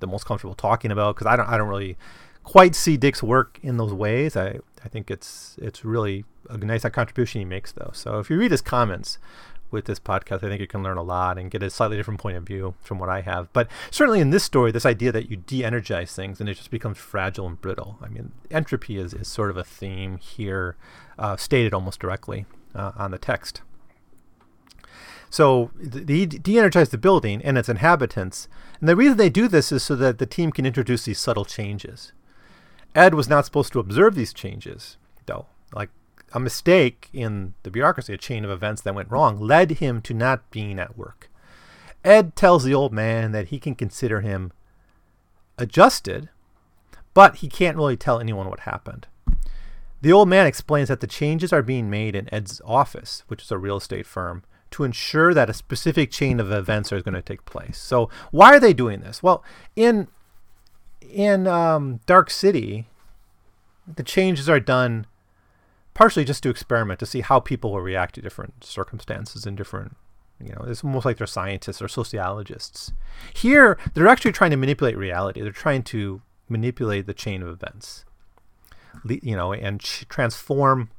the 0.00 0.08
most 0.08 0.26
comfortable 0.26 0.54
talking 0.54 0.90
about 0.90 1.14
because 1.14 1.28
I 1.28 1.36
don't, 1.36 1.48
I 1.48 1.56
don't 1.56 1.68
really 1.68 1.96
quite 2.44 2.74
see 2.74 2.96
Dick's 2.96 3.22
work 3.22 3.58
in 3.62 3.76
those 3.76 3.92
ways. 3.92 4.36
I, 4.36 4.60
I 4.84 4.88
think 4.88 5.10
it's, 5.10 5.56
it's 5.60 5.84
really 5.84 6.24
a 6.48 6.56
nice 6.56 6.82
contribution 6.82 7.40
he 7.40 7.44
makes, 7.44 7.72
though. 7.72 7.90
So 7.92 8.18
if 8.20 8.30
you 8.30 8.38
read 8.38 8.52
his 8.52 8.60
comments, 8.60 9.18
with 9.74 9.84
this 9.84 10.00
podcast. 10.00 10.42
I 10.44 10.48
think 10.48 10.60
you 10.60 10.66
can 10.66 10.82
learn 10.82 10.96
a 10.96 11.02
lot 11.02 11.36
and 11.36 11.50
get 11.50 11.62
a 11.62 11.68
slightly 11.68 11.98
different 11.98 12.20
point 12.20 12.38
of 12.38 12.44
view 12.44 12.74
from 12.80 12.98
what 12.98 13.10
I 13.10 13.20
have. 13.20 13.52
But 13.52 13.68
certainly 13.90 14.20
in 14.20 14.30
this 14.30 14.44
story, 14.44 14.72
this 14.72 14.86
idea 14.86 15.12
that 15.12 15.30
you 15.30 15.36
de 15.36 15.64
energize 15.64 16.14
things 16.14 16.40
and 16.40 16.48
it 16.48 16.54
just 16.54 16.70
becomes 16.70 16.96
fragile 16.96 17.46
and 17.46 17.60
brittle. 17.60 17.98
I 18.00 18.08
mean, 18.08 18.32
entropy 18.50 18.96
is, 18.96 19.12
is 19.12 19.28
sort 19.28 19.50
of 19.50 19.58
a 19.58 19.64
theme 19.64 20.16
here, 20.16 20.76
uh, 21.18 21.36
stated 21.36 21.74
almost 21.74 22.00
directly 22.00 22.46
uh, 22.74 22.92
on 22.96 23.10
the 23.10 23.18
text. 23.18 23.60
So 25.28 25.72
they 25.76 26.24
de 26.24 26.58
energize 26.58 26.90
the 26.90 26.98
building 26.98 27.42
and 27.42 27.58
its 27.58 27.68
inhabitants. 27.68 28.48
And 28.78 28.88
the 28.88 28.96
reason 28.96 29.16
they 29.18 29.30
do 29.30 29.48
this 29.48 29.72
is 29.72 29.82
so 29.82 29.96
that 29.96 30.18
the 30.18 30.26
team 30.26 30.52
can 30.52 30.64
introduce 30.64 31.04
these 31.04 31.18
subtle 31.18 31.44
changes. 31.44 32.12
Ed 32.94 33.14
was 33.14 33.28
not 33.28 33.44
supposed 33.44 33.72
to 33.72 33.80
observe 33.80 34.14
these 34.14 34.32
changes, 34.32 34.96
though. 35.26 35.46
Like 35.74 35.90
a 36.32 36.40
mistake 36.40 37.08
in 37.12 37.54
the 37.62 37.70
bureaucracy, 37.70 38.14
a 38.14 38.18
chain 38.18 38.44
of 38.44 38.50
events 38.50 38.82
that 38.82 38.94
went 38.94 39.10
wrong, 39.10 39.40
led 39.40 39.72
him 39.72 40.00
to 40.02 40.14
not 40.14 40.50
being 40.50 40.78
at 40.78 40.96
work. 40.96 41.30
Ed 42.04 42.36
tells 42.36 42.64
the 42.64 42.74
old 42.74 42.92
man 42.92 43.32
that 43.32 43.48
he 43.48 43.58
can 43.58 43.74
consider 43.74 44.20
him 44.20 44.52
adjusted, 45.58 46.28
but 47.14 47.36
he 47.36 47.48
can't 47.48 47.76
really 47.76 47.96
tell 47.96 48.20
anyone 48.20 48.48
what 48.48 48.60
happened. 48.60 49.06
The 50.02 50.12
old 50.12 50.28
man 50.28 50.46
explains 50.46 50.88
that 50.88 51.00
the 51.00 51.06
changes 51.06 51.52
are 51.52 51.62
being 51.62 51.88
made 51.88 52.14
in 52.14 52.32
Ed's 52.32 52.60
office, 52.64 53.22
which 53.28 53.42
is 53.42 53.50
a 53.50 53.56
real 53.56 53.78
estate 53.78 54.04
firm, 54.04 54.44
to 54.72 54.84
ensure 54.84 55.32
that 55.32 55.48
a 55.48 55.54
specific 55.54 56.10
chain 56.10 56.40
of 56.40 56.52
events 56.52 56.92
are 56.92 57.00
going 57.00 57.14
to 57.14 57.22
take 57.22 57.46
place. 57.46 57.78
So, 57.78 58.10
why 58.30 58.54
are 58.54 58.60
they 58.60 58.74
doing 58.74 59.00
this? 59.00 59.22
Well, 59.22 59.42
in 59.76 60.08
in 61.12 61.46
um, 61.46 62.00
Dark 62.06 62.30
City, 62.30 62.86
the 63.92 64.02
changes 64.02 64.48
are 64.48 64.60
done 64.60 65.06
partially 65.94 66.24
just 66.24 66.42
to 66.42 66.50
experiment 66.50 66.98
to 67.00 67.06
see 67.06 67.20
how 67.20 67.38
people 67.40 67.72
will 67.72 67.80
react 67.80 68.16
to 68.16 68.22
different 68.22 68.64
circumstances 68.64 69.46
and 69.46 69.56
different 69.56 69.96
you 70.42 70.52
know 70.52 70.64
it's 70.66 70.82
almost 70.82 71.04
like 71.04 71.16
they're 71.16 71.26
scientists 71.26 71.80
or 71.80 71.88
sociologists. 71.88 72.92
Here 73.32 73.78
they're 73.94 74.08
actually 74.08 74.32
trying 74.32 74.50
to 74.50 74.56
manipulate 74.56 74.96
reality. 74.96 75.40
They're 75.40 75.52
trying 75.52 75.84
to 75.84 76.22
manipulate 76.48 77.06
the 77.06 77.14
chain 77.14 77.42
of 77.42 77.48
events 77.48 78.04
you 79.04 79.36
know 79.36 79.52
and 79.52 79.80
transform 79.80 80.90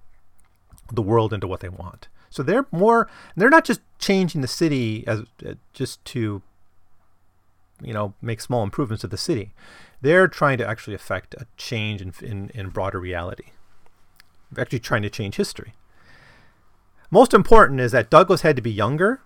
the 0.92 1.02
world 1.02 1.34
into 1.34 1.48
what 1.48 1.60
they 1.60 1.70
want. 1.70 2.08
So 2.30 2.44
they're 2.44 2.66
more 2.72 3.10
they're 3.36 3.50
not 3.50 3.66
just 3.66 3.82
changing 4.00 4.42
the 4.42 4.48
city 4.48 5.04
as 5.08 5.22
uh, 5.46 5.54
just 5.74 6.04
to 6.06 6.42
you 7.82 7.94
know 7.94 8.14
make 8.22 8.42
small 8.42 8.64
improvements 8.64 9.02
to 9.02 9.08
the 9.08 9.18
city 9.18 9.54
they're 10.02 10.28
trying 10.28 10.58
to 10.58 10.68
actually 10.68 10.94
affect 10.94 11.34
a 11.36 11.48
change 11.58 12.02
in, 12.02 12.14
in, 12.22 12.50
in 12.54 12.70
broader 12.70 13.00
reality 13.00 13.52
actually 14.58 14.80
trying 14.80 15.02
to 15.02 15.10
change 15.10 15.36
history. 15.36 15.74
Most 17.12 17.34
important 17.34 17.80
is 17.80 17.92
that 17.92 18.10
Douglas 18.10 18.42
had 18.42 18.56
to 18.56 18.62
be 18.62 18.72
younger 18.72 19.22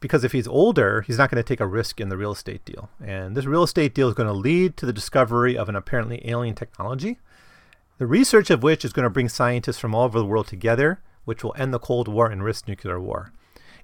because 0.00 0.24
if 0.24 0.32
he's 0.32 0.48
older, 0.48 1.02
he's 1.02 1.18
not 1.18 1.30
going 1.30 1.42
to 1.42 1.46
take 1.46 1.60
a 1.60 1.66
risk 1.66 2.00
in 2.00 2.08
the 2.08 2.16
real 2.16 2.32
estate 2.32 2.64
deal. 2.64 2.90
And 3.04 3.36
this 3.36 3.46
real 3.46 3.62
estate 3.62 3.94
deal 3.94 4.08
is 4.08 4.14
going 4.14 4.26
to 4.26 4.32
lead 4.32 4.76
to 4.78 4.86
the 4.86 4.92
discovery 4.92 5.56
of 5.56 5.68
an 5.68 5.76
apparently 5.76 6.20
alien 6.28 6.54
technology, 6.54 7.18
the 7.98 8.06
research 8.06 8.50
of 8.50 8.62
which 8.62 8.84
is 8.84 8.92
going 8.92 9.04
to 9.04 9.10
bring 9.10 9.28
scientists 9.28 9.78
from 9.78 9.94
all 9.94 10.04
over 10.04 10.18
the 10.18 10.26
world 10.26 10.48
together, 10.48 11.00
which 11.24 11.44
will 11.44 11.54
end 11.56 11.72
the 11.72 11.78
Cold 11.78 12.08
War 12.08 12.26
and 12.26 12.42
risk 12.42 12.66
nuclear 12.66 13.00
war. 13.00 13.32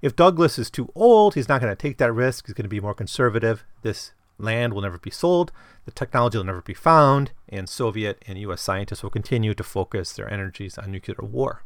If 0.01 0.15
Douglas 0.15 0.57
is 0.57 0.69
too 0.69 0.91
old, 0.95 1.35
he's 1.35 1.49
not 1.49 1.61
going 1.61 1.71
to 1.71 1.81
take 1.81 1.97
that 1.97 2.13
risk. 2.13 2.47
He's 2.47 2.53
going 2.53 2.63
to 2.63 2.69
be 2.69 2.79
more 2.79 2.93
conservative. 2.93 3.65
This 3.81 4.13
land 4.39 4.73
will 4.73 4.81
never 4.81 4.97
be 4.97 5.11
sold, 5.11 5.51
the 5.85 5.91
technology 5.91 6.37
will 6.37 6.45
never 6.45 6.61
be 6.61 6.73
found, 6.73 7.31
and 7.47 7.67
Soviet 7.67 8.23
and 8.25 8.37
US 8.39 8.61
scientists 8.61 9.03
will 9.03 9.09
continue 9.09 9.53
to 9.53 9.63
focus 9.63 10.13
their 10.13 10.31
energies 10.31 10.77
on 10.77 10.91
nuclear 10.91 11.17
war. 11.21 11.63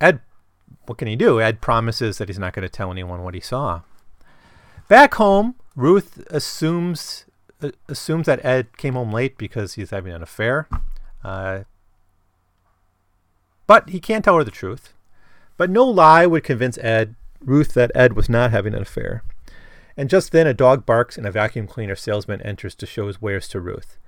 Ed, 0.00 0.20
what 0.86 0.98
can 0.98 1.08
he 1.08 1.16
do? 1.16 1.40
Ed 1.40 1.60
promises 1.60 2.18
that 2.18 2.28
he's 2.28 2.38
not 2.38 2.52
going 2.52 2.62
to 2.62 2.68
tell 2.68 2.90
anyone 2.90 3.22
what 3.22 3.34
he 3.34 3.40
saw. 3.40 3.82
Back 4.88 5.14
home, 5.14 5.56
Ruth 5.76 6.24
assumes 6.30 7.24
uh, 7.62 7.70
assumes 7.88 8.26
that 8.26 8.44
Ed 8.44 8.76
came 8.76 8.94
home 8.94 9.12
late 9.12 9.38
because 9.38 9.74
he's 9.74 9.90
having 9.90 10.12
an 10.12 10.22
affair. 10.22 10.68
Uh, 11.22 11.60
but 13.66 13.88
he 13.90 14.00
can't 14.00 14.24
tell 14.24 14.36
her 14.36 14.44
the 14.44 14.50
truth. 14.50 14.92
But 15.56 15.70
no 15.70 15.84
lie 15.84 16.26
would 16.26 16.44
convince 16.44 16.78
Ed, 16.78 17.14
Ruth, 17.40 17.74
that 17.74 17.92
Ed 17.94 18.14
was 18.14 18.28
not 18.28 18.50
having 18.50 18.74
an 18.74 18.82
affair. 18.82 19.22
And 19.96 20.08
just 20.08 20.32
then 20.32 20.46
a 20.46 20.54
dog 20.54 20.86
barks 20.86 21.18
and 21.18 21.26
a 21.26 21.30
vacuum 21.30 21.66
cleaner 21.66 21.96
salesman 21.96 22.40
enters 22.42 22.74
to 22.76 22.86
show 22.86 23.06
his 23.06 23.20
wares 23.20 23.48
to 23.48 23.60
Ruth. 23.60 23.98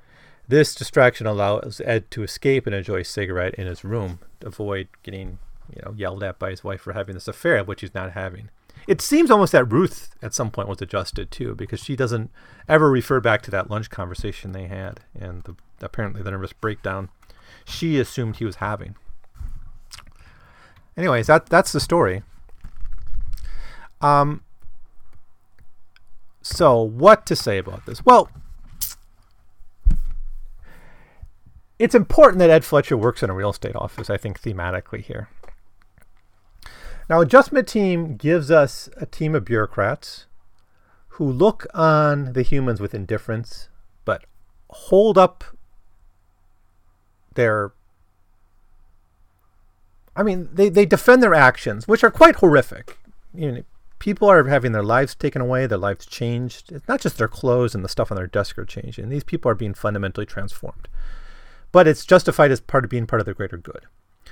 This 0.49 0.75
distraction 0.75 1.27
allows 1.27 1.81
Ed 1.85 2.11
to 2.13 2.23
escape 2.23 2.67
and 2.67 2.75
enjoy 2.75 3.01
a 3.01 3.05
cigarette 3.05 3.55
in 3.55 3.67
his 3.67 3.85
room, 3.85 4.21
avoid 4.43 4.89
getting, 5.03 5.39
you 5.75 5.83
know, 5.85 5.95
yelled 5.97 6.23
at 6.23 6.39
by 6.39 6.51
his 6.51 6.65
wife 6.65 6.83
for 6.83 6.93
having 6.93 7.15
this 7.15 7.29
affair, 7.29 7.65
which 7.65 7.81
he's 7.81 7.95
not 7.95 8.13
having. 8.13 8.51
It 8.87 9.01
seems 9.01 9.31
almost 9.31 9.53
that 9.53 9.73
Ruth 9.73 10.15
at 10.23 10.35
some 10.35 10.51
point 10.51 10.69
was 10.69 10.83
adjusted 10.83 11.31
too, 11.31 11.55
because 11.55 11.83
she 11.83 11.97
doesn't 11.97 12.31
ever 12.69 12.91
refer 12.91 13.21
back 13.21 13.41
to 13.43 13.51
that 13.53 13.71
lunch 13.71 13.89
conversation 13.89 14.53
they 14.53 14.67
had 14.67 15.01
and 15.19 15.43
the, 15.45 15.55
apparently 15.81 16.23
the 16.23 16.31
nervous 16.31 16.53
breakdown 16.53 17.09
she 17.65 17.99
assumed 17.99 18.37
he 18.37 18.45
was 18.45 18.57
having. 18.57 18.97
Anyways, 20.97 21.27
that 21.27 21.47
that's 21.47 21.73
the 21.73 21.81
story. 21.81 22.23
Um, 24.01 24.43
so, 26.43 26.81
what 26.81 27.25
to 27.27 27.35
say 27.35 27.59
about 27.59 27.87
this? 27.87 28.05
Well, 28.05 28.29
it's 31.79 31.95
important 31.95 32.39
that 32.39 32.51
Ed 32.51 32.65
Fletcher 32.65 32.97
works 32.97 33.23
in 33.23 33.31
a 33.31 33.35
real 33.35 33.51
estate 33.51 33.75
office, 33.75 34.11
I 34.11 34.17
think, 34.17 34.41
thematically 34.41 35.01
here. 35.01 35.29
Now, 37.09 37.21
Adjustment 37.21 37.69
Team 37.69 38.17
gives 38.17 38.51
us 38.51 38.89
a 38.97 39.07
team 39.07 39.35
of 39.35 39.45
bureaucrats 39.45 40.27
who 41.09 41.25
look 41.25 41.67
on 41.75 42.33
the 42.33 42.43
humans 42.43 42.81
with 42.81 42.95
indifference, 42.95 43.69
but 44.05 44.25
hold 44.71 45.19
up 45.19 45.45
their. 47.35 47.73
I 50.17 50.23
mean, 50.23 50.49
they, 50.53 50.69
they 50.69 50.87
defend 50.87 51.23
their 51.23 51.35
actions, 51.35 51.89
which 51.89 52.05
are 52.05 52.11
quite 52.11 52.37
horrific. 52.37 52.99
You 53.35 53.53
know, 53.53 53.63
people 53.99 54.31
are 54.31 54.45
having 54.45 54.73
their 54.73 54.83
lives 54.83 55.15
taken 55.15 55.43
away, 55.43 55.67
their 55.67 55.79
lives 55.79 56.07
changed. 56.07 56.71
It's 56.71 56.87
not 56.87 57.01
just 57.01 57.19
their 57.19 57.29
clothes 57.29 57.75
and 57.75 57.85
the 57.85 57.89
stuff 57.89 58.13
on 58.13 58.17
their 58.17 58.27
desk 58.27 58.59
are 58.59 58.65
changing. 58.65 59.09
These 59.09 59.25
people 59.25 59.51
are 59.51 59.57
being 59.57 59.75
fundamentally 59.75 60.27
transformed. 60.27 60.89
But 61.73 61.89
it's 61.89 62.07
justified 62.07 62.53
as 62.53 62.61
part 62.61 62.85
of 62.85 62.91
being 62.91 63.07
part 63.07 63.21
of 63.21 63.27
the 63.27 63.35
greater 63.35 63.57
good. 63.57 63.87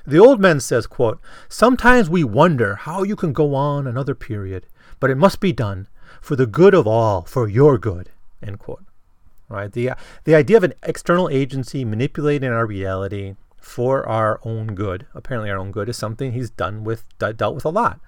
The 0.06 0.18
old 0.18 0.40
man 0.40 0.60
says, 0.60 0.86
quote, 0.86 1.20
Sometimes 1.48 2.10
we 2.10 2.24
wonder 2.24 2.76
how 2.76 3.02
you 3.02 3.16
can 3.16 3.32
go 3.32 3.54
on 3.54 3.86
another 3.86 4.14
period, 4.14 4.66
but 5.00 5.10
it 5.10 5.16
must 5.16 5.40
be 5.40 5.52
done 5.52 5.88
for 6.20 6.36
the 6.36 6.46
good 6.46 6.74
of 6.74 6.86
all, 6.86 7.22
for 7.22 7.48
your 7.48 7.78
good, 7.78 8.10
end 8.42 8.58
quote. 8.58 8.84
Right? 9.48 9.70
The, 9.70 9.92
the 10.24 10.34
idea 10.34 10.56
of 10.56 10.64
an 10.64 10.74
external 10.82 11.28
agency 11.28 11.84
manipulating 11.84 12.50
our 12.50 12.66
reality 12.66 13.34
for 13.62 14.06
our 14.08 14.40
own 14.44 14.74
good, 14.74 15.06
apparently 15.14 15.50
our 15.50 15.56
own 15.56 15.70
good, 15.70 15.88
is 15.88 15.96
something 15.96 16.32
he's 16.32 16.50
done 16.50 16.84
with, 16.84 17.04
dealt 17.18 17.54
with 17.54 17.64
a 17.64 17.70
lot. 17.70 18.00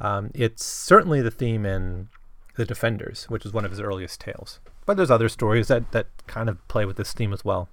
Um, 0.00 0.30
it's 0.34 0.64
certainly 0.64 1.22
the 1.22 1.30
theme 1.30 1.64
in 1.64 2.08
The 2.56 2.64
Defenders, 2.64 3.24
which 3.28 3.46
is 3.46 3.52
one 3.52 3.64
of 3.64 3.70
his 3.70 3.80
earliest 3.80 4.20
tales. 4.20 4.60
But 4.84 4.96
there's 4.96 5.10
other 5.10 5.28
stories 5.28 5.68
that, 5.68 5.92
that 5.92 6.06
kind 6.26 6.48
of 6.48 6.66
play 6.68 6.84
with 6.84 6.96
this 6.96 7.12
theme 7.12 7.32
as 7.32 7.44
well. 7.44 7.68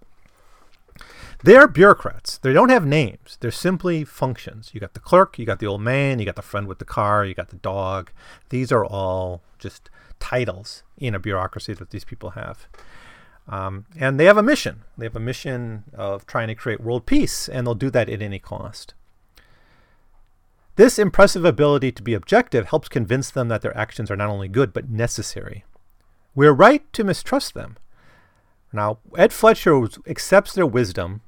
They 1.44 1.56
are 1.56 1.68
bureaucrats. 1.68 2.38
They 2.38 2.54
don't 2.54 2.70
have 2.70 2.86
names. 2.86 3.38
They're 3.42 3.52
simply 3.52 4.04
functions. 4.04 4.72
You 4.74 4.80
got 4.80 4.94
the 4.94 5.00
clerk, 5.00 5.38
you 5.38 5.46
got 5.46 5.60
the 5.60 5.68
old 5.68 5.82
man, 5.82 6.20
you 6.20 6.26
got 6.26 6.36
the 6.36 6.42
friend 6.42 6.68
with 6.68 6.80
the 6.80 6.86
car, 6.86 7.26
you 7.26 7.34
got 7.34 7.50
the 7.50 7.58
dog. 7.58 8.12
These 8.50 8.72
are 8.72 8.86
all 8.86 9.42
just 9.60 9.90
titles 10.20 10.84
in 10.98 11.14
a 11.14 11.20
bureaucracy 11.20 11.74
that 11.74 11.90
these 11.90 12.06
people 12.06 12.32
have. 12.32 12.68
Um, 13.48 13.86
and 13.96 14.20
they 14.20 14.26
have 14.26 14.38
a 14.38 14.44
mission. 14.44 14.82
They 14.98 15.06
have 15.06 15.16
a 15.16 15.20
mission 15.20 15.84
of 15.94 16.26
trying 16.26 16.48
to 16.48 16.56
create 16.56 16.82
world 16.82 17.06
peace, 17.06 17.48
and 17.48 17.66
they'll 17.66 17.76
do 17.76 17.92
that 17.92 18.10
at 18.10 18.22
any 18.22 18.40
cost. 18.40 18.94
This 20.78 21.00
impressive 21.00 21.46
ability 21.46 21.92
to 21.94 22.04
be 22.04 22.14
objective 22.14 22.68
helps 22.68 22.90
convince 22.90 23.30
them 23.30 23.48
that 23.48 23.62
their 23.62 23.78
actions 23.78 24.12
are 24.12 24.18
not 24.18 24.30
only 24.30 24.48
good, 24.48 24.74
but 24.74 24.90
necessary. 24.90 25.64
We're 26.34 26.52
right 26.52 26.92
to 26.94 27.04
mistrust 27.04 27.54
them. 27.54 27.78
Now, 28.74 28.98
Ed 29.18 29.32
Fletcher 29.32 29.88
accepts 30.06 30.54
their 30.54 30.66
wisdom. 30.66 31.22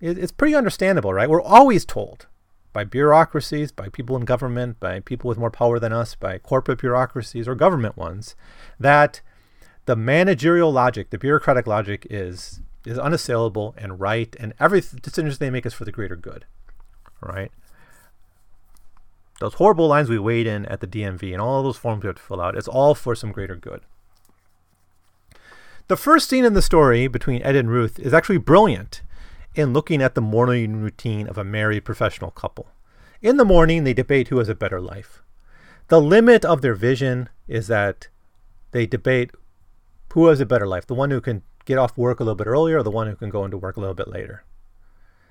It's 0.00 0.30
pretty 0.30 0.54
understandable, 0.54 1.12
right? 1.12 1.28
We're 1.28 1.42
always 1.42 1.84
told 1.84 2.26
by 2.72 2.84
bureaucracies, 2.84 3.72
by 3.72 3.88
people 3.88 4.16
in 4.16 4.24
government, 4.24 4.78
by 4.78 5.00
people 5.00 5.28
with 5.28 5.38
more 5.38 5.50
power 5.50 5.78
than 5.78 5.92
us, 5.92 6.14
by 6.14 6.38
corporate 6.38 6.80
bureaucracies 6.80 7.48
or 7.48 7.54
government 7.54 7.96
ones, 7.96 8.36
that 8.78 9.22
the 9.86 9.96
managerial 9.96 10.72
logic, 10.72 11.10
the 11.10 11.18
bureaucratic 11.18 11.66
logic 11.66 12.06
is 12.10 12.60
is 12.86 12.98
unassailable 12.98 13.74
and 13.78 13.98
right, 13.98 14.36
and 14.38 14.52
every 14.60 14.80
decision 14.80 15.34
they 15.38 15.50
make 15.50 15.64
is 15.64 15.72
for 15.72 15.86
the 15.86 15.92
greater 15.92 16.16
good, 16.16 16.44
right? 17.20 17.50
Those 19.40 19.54
horrible 19.54 19.88
lines 19.88 20.08
we 20.08 20.18
weighed 20.18 20.46
in 20.46 20.66
at 20.66 20.80
the 20.80 20.86
DMV 20.86 21.32
and 21.32 21.40
all 21.40 21.62
those 21.62 21.78
forms 21.78 22.02
we 22.02 22.08
have 22.08 22.16
to 22.16 22.22
fill 22.22 22.42
out, 22.42 22.56
it's 22.56 22.68
all 22.68 22.94
for 22.94 23.14
some 23.14 23.32
greater 23.32 23.56
good. 23.56 23.80
The 25.88 25.96
first 25.96 26.28
scene 26.28 26.44
in 26.44 26.54
the 26.54 26.62
story 26.62 27.08
between 27.08 27.42
Ed 27.42 27.56
and 27.56 27.70
Ruth 27.70 27.98
is 27.98 28.14
actually 28.14 28.38
brilliant 28.38 29.02
in 29.54 29.72
looking 29.72 30.02
at 30.02 30.14
the 30.14 30.20
morning 30.20 30.76
routine 30.76 31.26
of 31.26 31.38
a 31.38 31.44
married 31.44 31.84
professional 31.84 32.30
couple. 32.30 32.68
In 33.22 33.36
the 33.36 33.44
morning, 33.44 33.84
they 33.84 33.94
debate 33.94 34.28
who 34.28 34.38
has 34.38 34.48
a 34.48 34.54
better 34.54 34.80
life. 34.80 35.22
The 35.88 36.00
limit 36.00 36.44
of 36.44 36.62
their 36.62 36.74
vision 36.74 37.28
is 37.48 37.66
that 37.66 38.08
they 38.70 38.86
debate 38.86 39.30
who 40.14 40.28
has 40.28 40.40
a 40.40 40.46
better 40.46 40.66
life 40.66 40.86
the 40.86 40.94
one 40.94 41.10
who 41.10 41.20
can 41.20 41.42
get 41.64 41.76
off 41.76 41.98
work 41.98 42.20
a 42.20 42.22
little 42.22 42.36
bit 42.36 42.46
earlier 42.46 42.78
or 42.78 42.82
the 42.84 42.90
one 42.90 43.08
who 43.08 43.16
can 43.16 43.30
go 43.30 43.44
into 43.44 43.58
work 43.58 43.76
a 43.76 43.80
little 43.80 43.94
bit 43.94 44.08
later. 44.08 44.44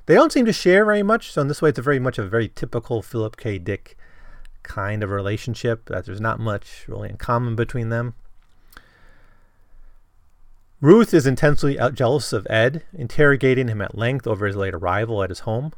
They 0.05 0.15
don't 0.15 0.31
seem 0.31 0.45
to 0.45 0.53
share 0.53 0.83
very 0.83 1.03
much, 1.03 1.31
so 1.31 1.41
in 1.41 1.47
this 1.47 1.61
way, 1.61 1.69
it's 1.69 1.79
a 1.79 1.83
very 1.83 1.99
much 1.99 2.17
a 2.17 2.27
very 2.27 2.49
typical 2.49 3.01
Philip 3.01 3.37
K. 3.37 3.57
Dick 3.57 3.97
kind 4.61 5.01
of 5.01 5.09
relationship. 5.09 5.85
That 5.85 6.05
there's 6.05 6.19
not 6.19 6.39
much 6.39 6.85
really 6.89 7.09
in 7.09 7.17
common 7.17 7.55
between 7.55 7.89
them. 7.89 8.15
Ruth 10.81 11.13
is 11.13 11.25
intensely 11.25 11.79
jealous 11.93 12.33
of 12.33 12.45
Ed, 12.49 12.83
interrogating 12.91 13.69
him 13.69 13.81
at 13.81 13.97
length 13.97 14.27
over 14.27 14.45
his 14.45 14.57
late 14.57 14.73
arrival 14.73 15.23
at 15.23 15.29
his 15.29 15.39
home. 15.41 15.71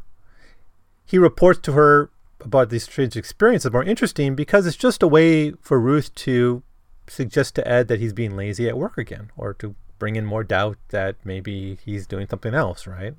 He 1.05 1.19
reports 1.19 1.59
to 1.59 1.73
her 1.73 2.09
about 2.41 2.71
these 2.71 2.85
strange 2.85 3.15
experiences 3.15 3.71
more 3.71 3.83
interesting 3.83 4.33
because 4.33 4.65
it's 4.65 4.75
just 4.75 5.03
a 5.03 5.07
way 5.07 5.51
for 5.61 5.79
Ruth 5.79 6.13
to 6.15 6.63
suggest 7.07 7.55
to 7.55 7.67
Ed 7.67 7.87
that 7.87 7.99
he's 7.99 8.13
being 8.13 8.35
lazy 8.35 8.67
at 8.67 8.77
work 8.77 8.97
again, 8.97 9.31
or 9.37 9.53
to 9.55 9.75
bring 9.99 10.15
in 10.15 10.25
more 10.25 10.43
doubt 10.43 10.77
that 10.89 11.15
maybe 11.23 11.77
he's 11.85 12.07
doing 12.07 12.27
something 12.29 12.53
else, 12.53 12.85
right? 12.87 13.13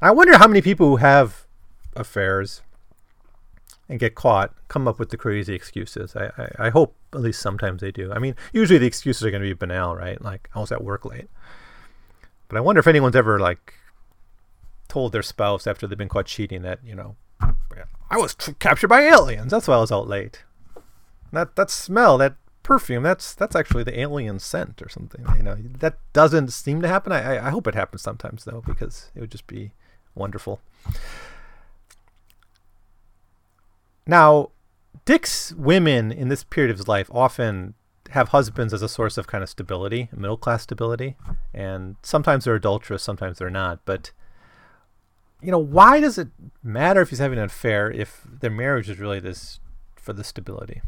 I 0.00 0.10
wonder 0.10 0.36
how 0.38 0.48
many 0.48 0.60
people 0.60 0.88
who 0.88 0.96
have 0.96 1.46
affairs 1.94 2.62
and 3.88 4.00
get 4.00 4.14
caught 4.14 4.54
come 4.68 4.88
up 4.88 4.98
with 4.98 5.10
the 5.10 5.16
crazy 5.16 5.54
excuses. 5.54 6.16
I, 6.16 6.30
I, 6.38 6.66
I, 6.66 6.70
hope 6.70 6.96
at 7.12 7.20
least 7.20 7.40
sometimes 7.40 7.80
they 7.80 7.90
do. 7.90 8.12
I 8.12 8.18
mean, 8.18 8.34
usually 8.52 8.78
the 8.78 8.86
excuses 8.86 9.24
are 9.24 9.30
going 9.30 9.42
to 9.42 9.48
be 9.48 9.52
banal, 9.52 9.94
right? 9.94 10.20
Like, 10.20 10.48
I 10.54 10.60
was 10.60 10.72
at 10.72 10.82
work 10.82 11.04
late. 11.04 11.28
But 12.48 12.56
I 12.56 12.60
wonder 12.60 12.78
if 12.78 12.86
anyone's 12.86 13.16
ever, 13.16 13.38
like, 13.38 13.74
told 14.88 15.12
their 15.12 15.22
spouse 15.22 15.66
after 15.66 15.86
they've 15.86 15.98
been 15.98 16.08
caught 16.08 16.26
cheating 16.26 16.62
that, 16.62 16.80
you 16.84 16.94
know, 16.94 17.16
I 18.10 18.18
was 18.18 18.34
t- 18.34 18.54
captured 18.58 18.88
by 18.88 19.02
aliens. 19.02 19.50
That's 19.50 19.66
why 19.66 19.76
I 19.76 19.80
was 19.80 19.92
out 19.92 20.06
late. 20.06 20.44
That, 21.32 21.56
that 21.56 21.70
smell, 21.70 22.18
that 22.18 22.36
perfume, 22.62 23.02
that's 23.02 23.34
that's 23.34 23.56
actually 23.56 23.84
the 23.84 23.98
alien 23.98 24.38
scent 24.38 24.82
or 24.82 24.88
something. 24.88 25.24
You 25.36 25.42
know, 25.42 25.56
that 25.78 25.98
doesn't 26.12 26.52
seem 26.52 26.82
to 26.82 26.88
happen. 26.88 27.12
I, 27.12 27.46
I 27.46 27.50
hope 27.50 27.66
it 27.66 27.74
happens 27.74 28.02
sometimes, 28.02 28.44
though, 28.44 28.62
because 28.66 29.10
it 29.14 29.20
would 29.20 29.30
just 29.30 29.46
be 29.46 29.72
wonderful. 30.14 30.60
Now, 34.06 34.50
Dick's 35.04 35.52
women 35.52 36.10
in 36.12 36.28
this 36.28 36.44
period 36.44 36.70
of 36.70 36.78
his 36.78 36.88
life 36.88 37.10
often 37.12 37.74
have 38.10 38.28
husbands 38.28 38.74
as 38.74 38.82
a 38.82 38.88
source 38.88 39.16
of 39.16 39.26
kind 39.26 39.42
of 39.42 39.48
stability, 39.48 40.08
middle 40.14 40.36
class 40.36 40.62
stability, 40.62 41.16
and 41.54 41.96
sometimes 42.02 42.44
they're 42.44 42.56
adulterous, 42.56 43.02
sometimes 43.02 43.38
they're 43.38 43.50
not. 43.50 43.80
But 43.84 44.12
you 45.40 45.50
know, 45.50 45.58
why 45.58 46.00
does 46.00 46.18
it 46.18 46.28
matter 46.62 47.00
if 47.00 47.10
he's 47.10 47.18
having 47.18 47.38
an 47.38 47.44
affair 47.44 47.90
if 47.90 48.22
their 48.24 48.50
marriage 48.50 48.88
is 48.88 48.98
really 48.98 49.20
this 49.20 49.60
for 49.96 50.12
the 50.12 50.24
stability? 50.24 50.82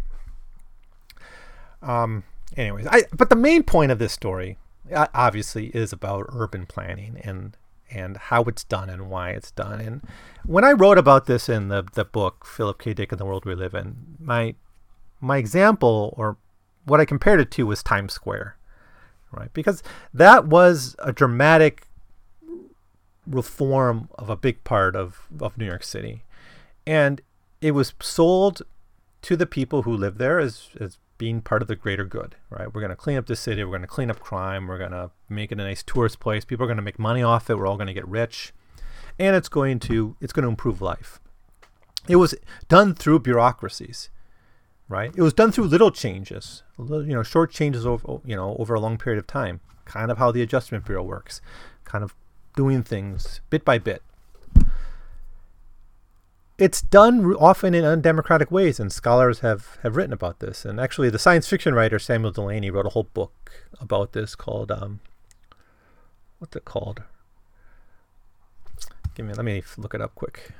Um. 1.84 2.24
Anyways, 2.56 2.86
I 2.88 3.04
but 3.12 3.30
the 3.30 3.36
main 3.36 3.62
point 3.64 3.90
of 3.90 3.98
this 3.98 4.12
story, 4.12 4.58
obviously, 4.92 5.66
is 5.68 5.92
about 5.92 6.26
urban 6.28 6.66
planning 6.66 7.20
and 7.22 7.56
and 7.90 8.16
how 8.16 8.42
it's 8.44 8.64
done 8.64 8.88
and 8.88 9.10
why 9.10 9.30
it's 9.30 9.50
done. 9.50 9.80
And 9.80 10.02
when 10.46 10.64
I 10.64 10.72
wrote 10.72 10.98
about 10.98 11.26
this 11.26 11.48
in 11.48 11.68
the, 11.68 11.84
the 11.94 12.04
book, 12.04 12.44
Philip 12.46 12.80
K. 12.80 12.94
Dick 12.94 13.12
and 13.12 13.20
the 13.20 13.24
World 13.24 13.44
We 13.44 13.54
Live 13.54 13.74
in, 13.74 13.96
my 14.20 14.54
my 15.20 15.38
example 15.38 16.14
or 16.16 16.36
what 16.84 17.00
I 17.00 17.04
compared 17.04 17.40
it 17.40 17.50
to 17.52 17.66
was 17.66 17.82
Times 17.82 18.12
Square. 18.12 18.56
Right? 19.32 19.52
Because 19.52 19.82
that 20.12 20.46
was 20.46 20.94
a 21.00 21.12
dramatic 21.12 21.88
reform 23.26 24.08
of 24.14 24.30
a 24.30 24.36
big 24.36 24.62
part 24.62 24.94
of, 24.94 25.26
of 25.40 25.58
New 25.58 25.66
York 25.66 25.82
City. 25.82 26.22
And 26.86 27.20
it 27.60 27.72
was 27.72 27.94
sold 28.00 28.62
to 29.22 29.36
the 29.36 29.46
people 29.46 29.82
who 29.82 29.96
live 29.96 30.18
there 30.18 30.38
as, 30.38 30.68
as 30.78 30.98
being 31.24 31.40
part 31.40 31.62
of 31.62 31.68
the 31.68 31.74
greater 31.74 32.04
good, 32.04 32.34
right? 32.50 32.74
We're 32.74 32.82
going 32.82 32.90
to 32.90 32.96
clean 32.96 33.16
up 33.16 33.24
the 33.24 33.34
city. 33.34 33.64
We're 33.64 33.70
going 33.70 33.80
to 33.80 33.86
clean 33.86 34.10
up 34.10 34.20
crime. 34.20 34.66
We're 34.66 34.76
going 34.76 34.90
to 34.90 35.10
make 35.26 35.50
it 35.50 35.58
a 35.58 35.64
nice 35.64 35.82
tourist 35.82 36.20
place. 36.20 36.44
People 36.44 36.64
are 36.64 36.66
going 36.66 36.76
to 36.76 36.82
make 36.82 36.98
money 36.98 37.22
off 37.22 37.48
it. 37.48 37.56
We're 37.56 37.66
all 37.66 37.78
going 37.78 37.86
to 37.86 37.94
get 37.94 38.06
rich, 38.06 38.52
and 39.18 39.34
it's 39.34 39.48
going 39.48 39.78
to 39.88 40.16
it's 40.20 40.34
going 40.34 40.42
to 40.42 40.50
improve 40.50 40.82
life. 40.82 41.20
It 42.06 42.16
was 42.16 42.34
done 42.68 42.94
through 42.94 43.20
bureaucracies, 43.20 44.10
right? 44.86 45.12
It 45.16 45.22
was 45.22 45.32
done 45.32 45.50
through 45.50 45.68
little 45.68 45.90
changes, 45.90 46.62
little, 46.76 47.06
you 47.06 47.14
know, 47.14 47.22
short 47.22 47.50
changes 47.50 47.86
over 47.86 48.20
you 48.26 48.36
know 48.36 48.54
over 48.58 48.74
a 48.74 48.80
long 48.80 48.98
period 48.98 49.18
of 49.18 49.26
time. 49.26 49.60
Kind 49.86 50.10
of 50.10 50.18
how 50.18 50.30
the 50.30 50.42
Adjustment 50.42 50.84
Bureau 50.84 51.04
works, 51.04 51.40
kind 51.84 52.04
of 52.04 52.14
doing 52.54 52.82
things 52.82 53.40
bit 53.48 53.64
by 53.64 53.78
bit 53.78 54.02
it's 56.58 56.80
done 56.80 57.34
often 57.34 57.74
in 57.74 57.84
undemocratic 57.84 58.50
ways, 58.50 58.78
and 58.78 58.92
scholars 58.92 59.40
have, 59.40 59.78
have 59.82 59.96
written 59.96 60.12
about 60.12 60.38
this. 60.38 60.64
And 60.64 60.78
actually, 60.78 61.10
the 61.10 61.18
science 61.18 61.48
fiction 61.48 61.74
writer 61.74 61.98
Samuel 61.98 62.32
Delany 62.32 62.70
wrote 62.70 62.86
a 62.86 62.90
whole 62.90 63.08
book 63.14 63.66
about 63.80 64.12
this 64.12 64.34
called 64.34 64.70
um, 64.70 65.00
what's 66.38 66.56
it 66.56 66.64
called? 66.64 67.02
Give 69.14 69.26
me, 69.26 69.34
let 69.34 69.44
me 69.44 69.62
look 69.76 69.94
it 69.94 70.00
up 70.00 70.14
quick. 70.14 70.50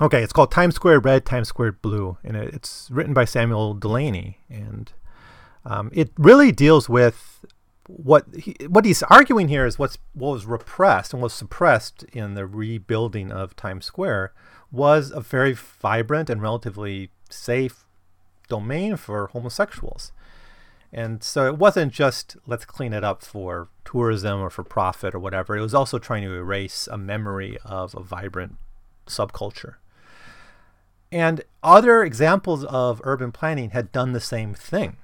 Okay, 0.00 0.22
it's 0.22 0.32
called 0.32 0.50
Times 0.50 0.74
Square 0.74 1.00
Red, 1.00 1.24
Times 1.24 1.48
Square 1.48 1.72
Blue, 1.72 2.16
and 2.24 2.36
it, 2.36 2.54
it's 2.54 2.88
written 2.90 3.14
by 3.14 3.24
Samuel 3.24 3.74
Delany, 3.74 4.38
and 4.48 4.92
um, 5.64 5.90
it 5.92 6.10
really 6.16 6.50
deals 6.50 6.88
with 6.88 7.44
what 7.86 8.24
he, 8.34 8.56
what 8.68 8.84
he's 8.84 9.02
arguing 9.04 9.48
here 9.48 9.66
is 9.66 9.78
what's 9.78 9.98
what 10.14 10.32
was 10.32 10.46
repressed 10.46 11.12
and 11.12 11.22
was 11.22 11.32
suppressed 11.32 12.04
in 12.12 12.34
the 12.34 12.46
rebuilding 12.46 13.30
of 13.30 13.54
Times 13.56 13.84
Square 13.84 14.32
was 14.72 15.10
a 15.10 15.20
very 15.20 15.52
vibrant 15.52 16.30
and 16.30 16.42
relatively 16.42 17.10
safe 17.28 17.84
domain 18.48 18.96
for 18.96 19.28
homosexuals. 19.28 20.12
And 20.92 21.22
so 21.22 21.46
it 21.46 21.56
wasn't 21.56 21.92
just 21.92 22.36
let's 22.46 22.64
clean 22.64 22.92
it 22.92 23.04
up 23.04 23.22
for 23.22 23.68
tourism 23.84 24.40
or 24.40 24.50
for 24.50 24.64
profit 24.64 25.14
or 25.14 25.18
whatever. 25.18 25.56
It 25.56 25.62
was 25.62 25.74
also 25.74 25.98
trying 25.98 26.22
to 26.24 26.34
erase 26.34 26.88
a 26.90 26.98
memory 26.98 27.58
of 27.64 27.94
a 27.94 28.02
vibrant 28.02 28.56
subculture. 29.06 29.76
And 31.10 31.42
other 31.62 32.02
examples 32.02 32.64
of 32.64 33.00
urban 33.04 33.32
planning 33.32 33.70
had 33.70 33.92
done 33.92 34.12
the 34.12 34.20
same 34.20 34.54
thing. 34.54 34.96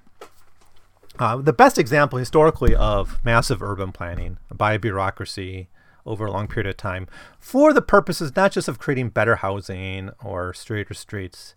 Uh, 1.19 1.37
the 1.37 1.53
best 1.53 1.79
example 1.79 2.19
historically 2.19 2.75
of 2.75 3.19
massive 3.25 3.63
urban 3.63 3.93
planning 3.93 4.39
by 4.55 4.75
a 4.75 4.79
bureaucracy 4.79 5.69
over 6.07 6.27
a 6.27 6.33
long 6.33 6.49
period 6.49 6.69
of 6.69 6.77
time 6.77 7.07
for 7.39 7.73
the 7.73 7.83
purposes 7.83 8.35
not 8.35 8.53
just 8.53 8.69
of 8.69 8.79
creating 8.79 9.11
better 9.11 9.37
housing 9.37 10.11
or 10.23 10.53
straighter 10.55 10.95
streets, 10.95 11.55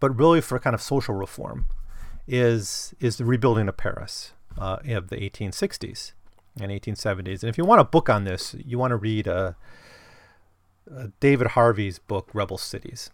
but 0.00 0.18
really 0.18 0.40
for 0.40 0.58
kind 0.58 0.74
of 0.74 0.82
social 0.82 1.14
reform, 1.14 1.66
is 2.26 2.94
is 3.00 3.16
the 3.16 3.24
rebuilding 3.24 3.68
of 3.68 3.76
Paris 3.76 4.32
uh, 4.58 4.78
of 4.88 5.08
the 5.08 5.16
1860s 5.16 6.12
and 6.60 6.70
1870s. 6.70 7.42
And 7.42 7.50
if 7.50 7.58
you 7.58 7.64
want 7.64 7.80
a 7.80 7.84
book 7.84 8.08
on 8.08 8.24
this, 8.24 8.54
you 8.64 8.78
want 8.78 8.92
to 8.92 8.96
read 8.96 9.26
uh, 9.26 9.52
uh, 10.92 11.06
David 11.20 11.48
Harvey's 11.48 11.98
book 11.98 12.30
Rebel 12.32 12.58
Cities. 12.58 13.10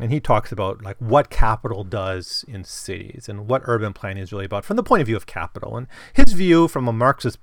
And 0.00 0.12
he 0.12 0.18
talks 0.18 0.50
about 0.50 0.82
like 0.82 0.96
what 0.98 1.30
capital 1.30 1.84
does 1.84 2.44
in 2.48 2.64
cities 2.64 3.28
and 3.28 3.46
what 3.48 3.62
urban 3.64 3.92
planning 3.92 4.22
is 4.22 4.32
really 4.32 4.44
about 4.44 4.64
from 4.64 4.76
the 4.76 4.82
point 4.82 5.00
of 5.02 5.06
view 5.06 5.16
of 5.16 5.26
capital. 5.26 5.76
And 5.76 5.86
his 6.12 6.32
view 6.32 6.66
from 6.66 6.88
a 6.88 6.92
Marxist 6.92 7.38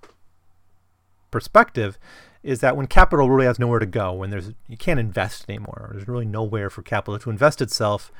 perspective 1.29 1.97
is 2.43 2.59
that 2.61 2.75
when 2.75 2.87
capital 2.87 3.29
really 3.29 3.45
has 3.45 3.59
nowhere 3.59 3.79
to 3.79 3.85
go, 3.85 4.13
when 4.13 4.29
there's 4.29 4.51
you 4.67 4.77
can't 4.77 4.99
invest 4.99 5.45
anymore, 5.47 5.89
there's 5.93 6.07
really 6.07 6.25
nowhere 6.25 6.69
for 6.69 6.81
capital 6.81 7.17
to 7.19 7.29
invest 7.29 7.61
itself, 7.61 8.11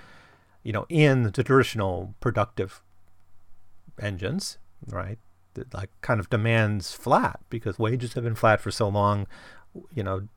you 0.64 0.72
know, 0.72 0.86
in 0.90 1.24
the 1.24 1.32
traditional 1.32 2.14
productive 2.20 2.82
engines, 4.00 4.58
right? 4.88 5.18
That 5.56 5.74
like 5.74 5.90
kind 6.02 6.20
of 6.20 6.30
demands 6.30 6.94
flat 6.94 7.40
because 7.50 7.80
wages 7.80 8.14
have 8.14 8.24
been 8.24 8.36
flat 8.36 8.62
for 8.62 8.72
so 8.72 8.88
long, 8.88 9.28
you 9.94 10.04
know. 10.04 10.28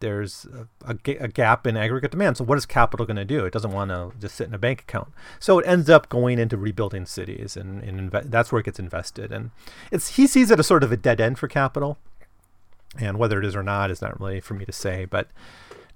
There's 0.00 0.46
a, 0.46 0.92
a, 0.92 1.16
a 1.24 1.26
gap 1.26 1.66
in 1.66 1.76
aggregate 1.76 2.12
demand. 2.12 2.36
So 2.36 2.44
what 2.44 2.56
is 2.56 2.64
capital 2.66 3.04
going 3.04 3.16
to 3.16 3.24
do? 3.24 3.44
It 3.44 3.52
doesn't 3.52 3.72
want 3.72 3.90
to 3.90 4.12
just 4.20 4.36
sit 4.36 4.46
in 4.46 4.54
a 4.54 4.58
bank 4.58 4.82
account. 4.82 5.08
So 5.40 5.58
it 5.58 5.66
ends 5.66 5.90
up 5.90 6.08
going 6.08 6.38
into 6.38 6.56
rebuilding 6.56 7.04
cities, 7.04 7.56
and, 7.56 7.82
and 7.82 8.12
inve- 8.12 8.30
that's 8.30 8.52
where 8.52 8.60
it 8.60 8.66
gets 8.66 8.78
invested. 8.78 9.32
And 9.32 9.50
it's 9.90 10.14
he 10.14 10.28
sees 10.28 10.52
it 10.52 10.60
as 10.60 10.68
sort 10.68 10.84
of 10.84 10.92
a 10.92 10.96
dead 10.96 11.20
end 11.20 11.40
for 11.40 11.48
capital 11.48 11.98
and 12.96 13.18
whether 13.18 13.38
it 13.38 13.44
is 13.44 13.56
or 13.56 13.62
not 13.62 13.90
is 13.90 14.00
not 14.00 14.20
really 14.20 14.40
for 14.40 14.54
me 14.54 14.64
to 14.64 14.72
say. 14.72 15.04
But 15.04 15.28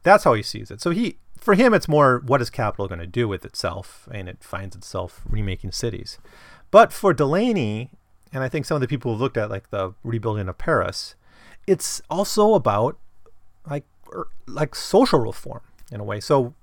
That's 0.02 0.24
how 0.24 0.34
he 0.34 0.42
sees 0.42 0.70
it. 0.70 0.80
So 0.80 0.90
he, 0.90 1.18
for 1.38 1.54
him, 1.54 1.74
it's 1.74 1.88
more 1.88 2.22
what 2.24 2.42
is 2.42 2.50
capital 2.50 2.88
going 2.88 3.00
to 3.00 3.06
do 3.06 3.28
with 3.28 3.44
itself, 3.44 4.08
and 4.12 4.28
it 4.28 4.42
finds 4.42 4.76
itself 4.76 5.22
remaking 5.28 5.72
cities. 5.72 6.18
But 6.70 6.92
for 6.92 7.12
Delany, 7.12 7.90
and 8.32 8.42
I 8.42 8.48
think 8.48 8.64
some 8.64 8.76
of 8.76 8.80
the 8.80 8.88
people 8.88 9.14
who 9.14 9.20
looked 9.20 9.36
at 9.36 9.50
like 9.50 9.70
the 9.70 9.94
rebuilding 10.02 10.48
of 10.48 10.58
Paris, 10.58 11.14
it's 11.66 12.00
also 12.10 12.54
about 12.54 12.98
like 13.68 13.84
er, 14.12 14.28
like 14.46 14.74
social 14.74 15.20
reform 15.20 15.60
in 15.90 16.00
a 16.00 16.04
way. 16.04 16.20
So 16.20 16.54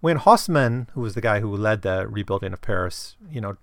when 0.00 0.18
Haussmann, 0.18 0.88
who 0.92 1.02
was 1.02 1.14
the 1.14 1.20
guy 1.20 1.40
who 1.40 1.54
led 1.54 1.82
the 1.82 2.06
rebuilding 2.08 2.52
of 2.52 2.62
Paris, 2.62 3.16
you 3.30 3.40
know, 3.40 3.56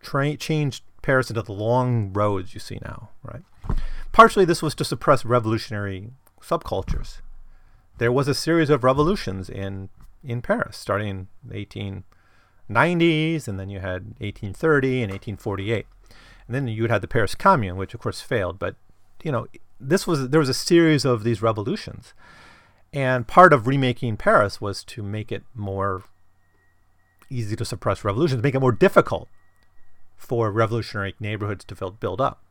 tra- 0.00 0.36
changed 0.36 0.82
Paris 1.02 1.30
into 1.30 1.42
the 1.42 1.52
long 1.52 2.12
roads 2.12 2.54
you 2.54 2.60
see 2.60 2.78
now, 2.82 3.10
right? 3.22 3.42
Partially, 4.12 4.44
this 4.44 4.62
was 4.62 4.74
to 4.76 4.84
suppress 4.84 5.24
revolutionary 5.24 6.10
subcultures. 6.40 7.20
There 7.98 8.12
was 8.12 8.28
a 8.28 8.34
series 8.34 8.70
of 8.70 8.84
revolutions 8.84 9.48
in 9.48 9.88
in 10.24 10.40
Paris, 10.40 10.76
starting 10.76 11.08
in 11.08 11.28
the 11.42 11.66
1890s, 11.66 13.48
and 13.48 13.58
then 13.58 13.68
you 13.68 13.80
had 13.80 14.14
1830 14.20 15.02
and 15.02 15.10
1848, 15.10 15.86
and 16.46 16.54
then 16.54 16.68
you 16.68 16.86
had 16.86 17.02
the 17.02 17.08
Paris 17.08 17.34
Commune, 17.34 17.76
which 17.76 17.94
of 17.94 18.00
course 18.00 18.20
failed. 18.20 18.58
But 18.58 18.76
you 19.22 19.32
know, 19.32 19.46
this 19.80 20.06
was 20.06 20.28
there 20.28 20.40
was 20.40 20.48
a 20.48 20.54
series 20.54 21.04
of 21.04 21.24
these 21.24 21.42
revolutions, 21.42 22.14
and 22.92 23.26
part 23.26 23.52
of 23.52 23.66
remaking 23.66 24.16
Paris 24.16 24.60
was 24.60 24.84
to 24.84 25.02
make 25.02 25.32
it 25.32 25.42
more 25.54 26.04
easy 27.30 27.56
to 27.56 27.64
suppress 27.64 28.04
revolutions, 28.04 28.42
make 28.42 28.54
it 28.54 28.60
more 28.60 28.72
difficult 28.72 29.28
for 30.16 30.52
revolutionary 30.52 31.14
neighborhoods 31.18 31.64
to 31.64 31.90
build 31.92 32.20
up. 32.20 32.42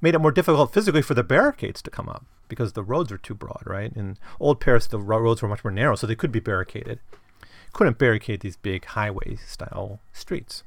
Made 0.00 0.14
it 0.14 0.20
more 0.20 0.32
difficult 0.32 0.72
physically 0.72 1.02
for 1.02 1.14
the 1.14 1.22
barricades 1.22 1.82
to 1.82 1.90
come 1.90 2.08
up 2.08 2.24
because 2.48 2.72
the 2.72 2.82
roads 2.82 3.10
were 3.10 3.18
too 3.18 3.34
broad, 3.34 3.62
right? 3.64 3.92
In 3.94 4.16
old 4.38 4.60
Paris, 4.60 4.86
the 4.86 4.98
roads 4.98 5.42
were 5.42 5.48
much 5.48 5.64
more 5.64 5.70
narrow, 5.70 5.94
so 5.94 6.06
they 6.06 6.14
could 6.14 6.32
be 6.32 6.40
barricaded. 6.40 6.98
Couldn't 7.72 7.98
barricade 7.98 8.40
these 8.40 8.56
big 8.56 8.84
highway 8.84 9.36
style 9.36 10.00
streets. 10.12 10.64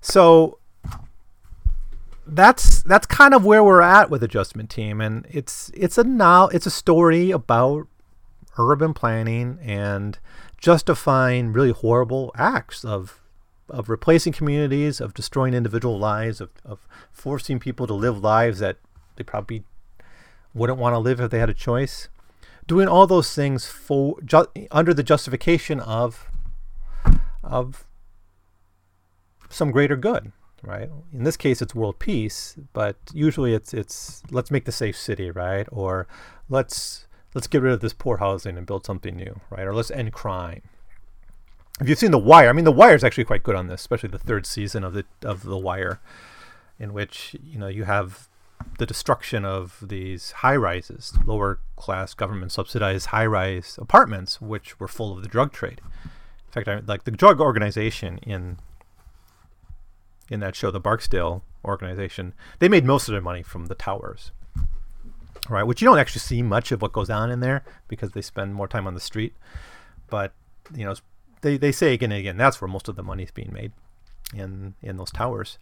So 0.00 0.58
that's 2.26 2.82
that's 2.82 3.06
kind 3.06 3.34
of 3.34 3.44
where 3.44 3.64
we're 3.64 3.82
at 3.82 4.10
with 4.10 4.22
adjustment 4.22 4.70
team 4.70 5.00
and 5.00 5.26
it's 5.28 5.72
it's 5.74 5.98
a 5.98 6.04
now 6.04 6.46
it's 6.48 6.66
a 6.66 6.70
story 6.70 7.32
about 7.32 7.88
urban 8.58 8.94
planning 8.94 9.58
and 9.60 10.18
justifying 10.58 11.52
really 11.52 11.72
horrible 11.72 12.32
acts 12.36 12.84
of 12.84 13.21
of 13.72 13.88
replacing 13.88 14.34
communities, 14.34 15.00
of 15.00 15.14
destroying 15.14 15.54
individual 15.54 15.98
lives, 15.98 16.40
of, 16.40 16.50
of 16.64 16.86
forcing 17.10 17.58
people 17.58 17.86
to 17.86 17.94
live 17.94 18.22
lives 18.22 18.58
that 18.58 18.76
they 19.16 19.24
probably 19.24 19.64
wouldn't 20.54 20.78
want 20.78 20.94
to 20.94 20.98
live 20.98 21.20
if 21.20 21.30
they 21.30 21.38
had 21.38 21.50
a 21.50 21.54
choice. 21.54 22.08
Doing 22.66 22.86
all 22.86 23.06
those 23.06 23.34
things 23.34 23.66
for 23.66 24.20
ju- 24.20 24.46
under 24.70 24.94
the 24.94 25.02
justification 25.02 25.80
of 25.80 26.28
of 27.42 27.84
some 29.48 29.72
greater 29.72 29.96
good, 29.96 30.32
right? 30.62 30.88
In 31.12 31.24
this 31.24 31.36
case, 31.36 31.60
it's 31.60 31.74
world 31.74 31.98
peace, 31.98 32.56
but 32.72 32.96
usually 33.12 33.54
it's 33.54 33.74
it's 33.74 34.22
let's 34.30 34.50
make 34.50 34.64
the 34.64 34.72
safe 34.72 34.96
city, 34.96 35.30
right? 35.30 35.66
Or 35.72 36.06
let's 36.48 37.06
let's 37.34 37.46
get 37.48 37.62
rid 37.62 37.72
of 37.72 37.80
this 37.80 37.94
poor 37.94 38.18
housing 38.18 38.56
and 38.56 38.66
build 38.66 38.86
something 38.86 39.16
new, 39.16 39.40
right? 39.50 39.66
Or 39.66 39.74
let's 39.74 39.90
end 39.90 40.12
crime. 40.12 40.62
If 41.82 41.88
you've 41.88 41.98
seen 41.98 42.12
The 42.12 42.18
Wire, 42.18 42.48
I 42.48 42.52
mean, 42.52 42.64
The 42.64 42.70
Wire 42.70 42.94
is 42.94 43.02
actually 43.02 43.24
quite 43.24 43.42
good 43.42 43.56
on 43.56 43.66
this, 43.66 43.80
especially 43.80 44.10
the 44.10 44.18
third 44.18 44.46
season 44.46 44.84
of 44.84 44.94
the 44.94 45.04
of 45.24 45.42
The 45.42 45.58
Wire, 45.58 46.00
in 46.78 46.92
which 46.92 47.34
you 47.44 47.58
know 47.58 47.66
you 47.66 47.84
have 47.84 48.28
the 48.78 48.86
destruction 48.86 49.44
of 49.44 49.82
these 49.82 50.30
high 50.30 50.54
rises, 50.54 51.12
lower 51.24 51.58
class 51.74 52.14
government 52.14 52.52
subsidized 52.52 53.06
high 53.06 53.26
rise 53.26 53.80
apartments, 53.82 54.40
which 54.40 54.78
were 54.78 54.86
full 54.86 55.12
of 55.12 55.22
the 55.22 55.28
drug 55.28 55.52
trade. 55.52 55.80
In 56.04 56.52
fact, 56.52 56.68
I, 56.68 56.78
like 56.86 57.02
the 57.02 57.10
drug 57.10 57.40
organization 57.40 58.18
in 58.18 58.58
in 60.30 60.38
that 60.38 60.54
show, 60.54 60.70
the 60.70 60.78
Barksdale 60.78 61.42
organization, 61.64 62.32
they 62.60 62.68
made 62.68 62.84
most 62.84 63.08
of 63.08 63.12
their 63.12 63.20
money 63.20 63.42
from 63.42 63.66
the 63.66 63.74
towers, 63.74 64.30
right? 65.48 65.64
Which 65.64 65.82
you 65.82 65.86
don't 65.86 65.98
actually 65.98 66.20
see 66.20 66.42
much 66.42 66.70
of 66.70 66.80
what 66.80 66.92
goes 66.92 67.10
on 67.10 67.32
in 67.32 67.40
there 67.40 67.64
because 67.88 68.12
they 68.12 68.22
spend 68.22 68.54
more 68.54 68.68
time 68.68 68.86
on 68.86 68.94
the 68.94 69.00
street. 69.00 69.34
But 70.08 70.32
you 70.74 70.84
know, 70.84 70.94
they, 71.42 71.56
they 71.56 71.72
say 71.72 71.92
again 71.92 72.10
and 72.10 72.20
again 72.20 72.36
that's 72.36 72.60
where 72.60 72.68
most 72.68 72.88
of 72.88 72.96
the 72.96 73.02
money 73.02 73.24
is 73.24 73.30
being 73.30 73.52
made 73.52 73.72
in 74.34 74.74
in 74.82 74.96
those 74.96 75.10
towers. 75.10 75.58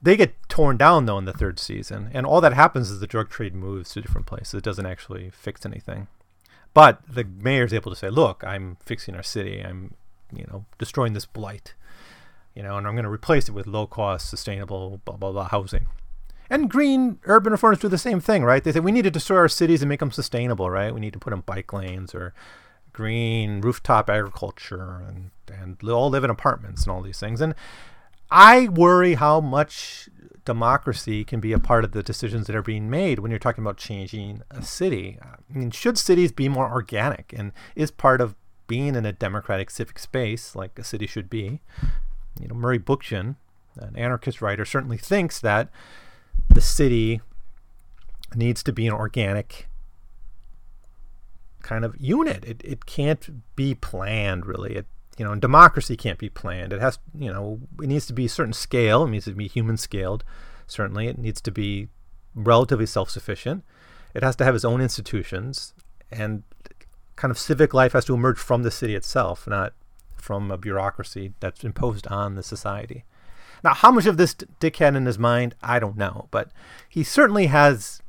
They 0.00 0.16
get 0.16 0.34
torn 0.48 0.76
down 0.76 1.06
though 1.06 1.18
in 1.18 1.24
the 1.24 1.32
third 1.32 1.58
season, 1.58 2.10
and 2.12 2.26
all 2.26 2.40
that 2.40 2.52
happens 2.52 2.90
is 2.90 3.00
the 3.00 3.06
drug 3.06 3.30
trade 3.30 3.54
moves 3.54 3.92
to 3.92 4.00
different 4.00 4.26
places. 4.26 4.54
It 4.54 4.64
doesn't 4.64 4.86
actually 4.86 5.30
fix 5.30 5.64
anything. 5.64 6.08
But 6.74 7.00
the 7.08 7.24
mayor's 7.24 7.72
able 7.72 7.90
to 7.90 7.96
say, 7.96 8.10
"Look, 8.10 8.42
I'm 8.44 8.76
fixing 8.80 9.14
our 9.14 9.22
city. 9.22 9.60
I'm, 9.60 9.94
you 10.34 10.44
know, 10.50 10.66
destroying 10.76 11.12
this 11.12 11.24
blight, 11.24 11.74
you 12.54 12.62
know, 12.62 12.76
and 12.76 12.86
I'm 12.86 12.94
going 12.94 13.04
to 13.04 13.10
replace 13.10 13.48
it 13.48 13.54
with 13.54 13.66
low-cost, 13.66 14.28
sustainable, 14.28 15.00
blah 15.04 15.16
blah 15.16 15.32
blah 15.32 15.48
housing." 15.48 15.86
And 16.50 16.68
green 16.68 17.18
urban 17.24 17.52
reformers 17.52 17.78
do 17.78 17.88
the 17.88 17.96
same 17.96 18.20
thing, 18.20 18.44
right? 18.44 18.62
They 18.62 18.72
say 18.72 18.80
we 18.80 18.92
need 18.92 19.02
to 19.02 19.10
destroy 19.10 19.38
our 19.38 19.48
cities 19.48 19.80
and 19.80 19.88
make 19.88 20.00
them 20.00 20.10
sustainable, 20.10 20.68
right? 20.68 20.92
We 20.92 21.00
need 21.00 21.14
to 21.14 21.18
put 21.18 21.32
in 21.32 21.40
bike 21.40 21.72
lanes 21.72 22.14
or 22.14 22.34
green 22.94 23.60
rooftop 23.60 24.08
agriculture 24.08 25.04
and 25.06 25.30
and 25.46 25.82
all 25.90 26.08
live 26.08 26.24
in 26.24 26.30
apartments 26.30 26.84
and 26.84 26.92
all 26.92 27.02
these 27.02 27.20
things. 27.20 27.42
And 27.42 27.54
I 28.30 28.68
worry 28.68 29.14
how 29.14 29.40
much 29.40 30.08
democracy 30.44 31.24
can 31.24 31.40
be 31.40 31.52
a 31.52 31.58
part 31.58 31.84
of 31.84 31.92
the 31.92 32.02
decisions 32.02 32.46
that 32.46 32.56
are 32.56 32.62
being 32.62 32.88
made 32.88 33.18
when 33.18 33.30
you're 33.30 33.38
talking 33.38 33.62
about 33.62 33.76
changing 33.76 34.42
a 34.50 34.62
city. 34.62 35.18
I 35.22 35.58
mean, 35.58 35.70
should 35.70 35.98
cities 35.98 36.32
be 36.32 36.48
more 36.48 36.70
organic 36.70 37.34
and 37.36 37.52
is 37.74 37.90
part 37.90 38.20
of 38.20 38.34
being 38.66 38.94
in 38.94 39.04
a 39.04 39.12
democratic 39.12 39.70
civic 39.70 39.98
space 39.98 40.56
like 40.56 40.78
a 40.78 40.84
city 40.84 41.06
should 41.06 41.28
be? 41.28 41.60
You 42.40 42.48
know, 42.48 42.54
Murray 42.54 42.78
Bookchin, 42.78 43.36
an 43.76 43.96
anarchist 43.96 44.40
writer, 44.40 44.64
certainly 44.64 44.98
thinks 44.98 45.40
that 45.40 45.68
the 46.48 46.60
city 46.60 47.20
needs 48.34 48.62
to 48.62 48.72
be 48.72 48.86
an 48.86 48.92
organic 48.92 49.68
kind 51.64 51.84
of 51.84 51.96
unit. 51.98 52.44
It, 52.44 52.62
it 52.62 52.86
can't 52.86 53.56
be 53.56 53.74
planned 53.74 54.46
really. 54.46 54.76
It 54.76 54.86
you 55.18 55.24
know, 55.24 55.32
and 55.32 55.40
democracy 55.40 55.96
can't 55.96 56.18
be 56.18 56.28
planned. 56.28 56.72
It 56.72 56.80
has 56.80 56.98
you 57.16 57.32
know, 57.32 57.60
it 57.82 57.88
needs 57.88 58.06
to 58.06 58.12
be 58.12 58.26
a 58.26 58.28
certain 58.28 58.52
scale. 58.52 59.04
It 59.04 59.10
needs 59.10 59.24
to 59.24 59.32
be 59.32 59.48
human 59.48 59.76
scaled. 59.76 60.22
Certainly, 60.66 61.08
it 61.08 61.18
needs 61.18 61.40
to 61.42 61.50
be 61.50 61.88
relatively 62.34 62.86
self 62.86 63.10
sufficient. 63.10 63.64
It 64.12 64.22
has 64.22 64.36
to 64.36 64.44
have 64.44 64.54
its 64.54 64.64
own 64.64 64.80
institutions, 64.80 65.74
and 66.10 66.44
kind 67.16 67.30
of 67.30 67.38
civic 67.38 67.74
life 67.74 67.92
has 67.92 68.04
to 68.06 68.14
emerge 68.14 68.38
from 68.38 68.62
the 68.62 68.70
city 68.70 68.94
itself, 68.94 69.46
not 69.46 69.72
from 70.16 70.50
a 70.50 70.58
bureaucracy 70.58 71.32
that's 71.40 71.64
imposed 71.64 72.06
on 72.08 72.34
the 72.34 72.42
society. 72.42 73.04
Now, 73.62 73.74
how 73.74 73.90
much 73.90 74.06
of 74.06 74.16
this 74.16 74.34
Dick 74.34 74.76
had 74.76 74.94
in 74.94 75.06
his 75.06 75.18
mind, 75.18 75.54
I 75.62 75.78
don't 75.78 75.96
know, 75.96 76.28
but 76.30 76.50
he 76.88 77.02
certainly 77.02 77.46
has 77.46 78.02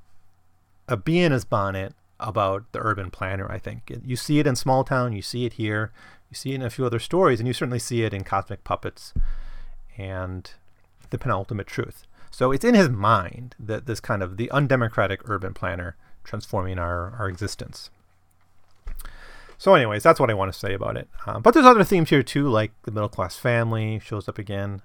a 0.88 0.98
bee 0.98 1.20
in 1.20 1.32
his 1.32 1.46
bonnet 1.46 1.94
about 2.20 2.72
the 2.72 2.80
urban 2.80 3.12
planner, 3.12 3.52
I 3.52 3.60
think. 3.60 3.92
You 4.06 4.16
see 4.16 4.40
it 4.40 4.48
in 4.48 4.56
Small 4.56 4.84
Town, 4.84 5.14
you 5.14 5.22
see 5.22 5.46
it 5.46 5.54
here, 5.54 5.92
you 6.30 6.36
see 6.36 6.52
it 6.52 6.56
in 6.56 6.62
a 6.62 6.70
few 6.70 6.86
other 6.86 7.00
stories, 7.00 7.40
and 7.40 7.48
you 7.48 7.54
certainly 7.54 7.80
see 7.80 8.04
it 8.04 8.14
in 8.14 8.24
Cosmic 8.24 8.64
Puppets 8.64 9.14
and 9.98 10.50
The 11.10 11.18
Penultimate 11.18 11.68
Truth. 11.68 12.04
So 12.32 12.52
it's 12.52 12.66
in 12.66 12.76
his 12.76 12.90
mind 12.90 13.56
that 13.60 13.86
this 13.86 14.00
kind 14.00 14.22
of 14.22 14.38
the 14.38 14.52
undemocratic 14.52 15.22
urban 15.26 15.54
planner 15.54 15.96
transforming 16.24 16.80
our, 16.80 17.12
our 17.18 17.30
existence. 17.30 17.90
So, 19.58 19.74
anyways, 19.74 20.04
that's 20.04 20.20
what 20.20 20.30
I 20.30 20.34
want 20.34 20.52
to 20.52 20.60
say 20.60 20.74
about 20.74 20.98
it. 20.98 21.08
Um, 21.26 21.42
but 21.42 21.54
there's 21.54 21.66
other 21.66 21.84
themes 21.84 22.10
here 22.10 22.24
too, 22.24 22.50
like 22.50 22.72
the 22.84 22.92
middle 22.92 23.08
class 23.08 23.38
family 23.38 24.00
shows 24.00 24.28
up 24.28 24.38
again 24.38 24.82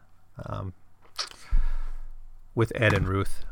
um, 0.47 0.75
with 2.55 2.73
Ed 2.77 2.93
and 2.93 3.09
Ruth. 3.09 3.45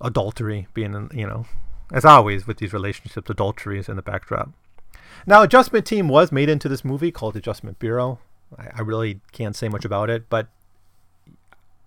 Adultery 0.00 0.66
being, 0.74 1.08
you 1.14 1.28
know, 1.28 1.46
as 1.92 2.04
always 2.04 2.46
with 2.46 2.56
these 2.56 2.72
relationships, 2.72 3.30
adultery 3.30 3.78
is 3.78 3.88
in 3.88 3.96
the 3.96 4.02
backdrop. 4.02 4.50
Now, 5.26 5.42
Adjustment 5.42 5.86
Team 5.86 6.08
was 6.08 6.32
made 6.32 6.48
into 6.48 6.68
this 6.68 6.84
movie 6.84 7.12
called 7.12 7.36
Adjustment 7.36 7.78
Bureau. 7.78 8.18
I, 8.58 8.68
I 8.76 8.80
really 8.80 9.20
can't 9.30 9.54
say 9.54 9.68
much 9.68 9.84
about 9.84 10.10
it, 10.10 10.28
but 10.28 10.48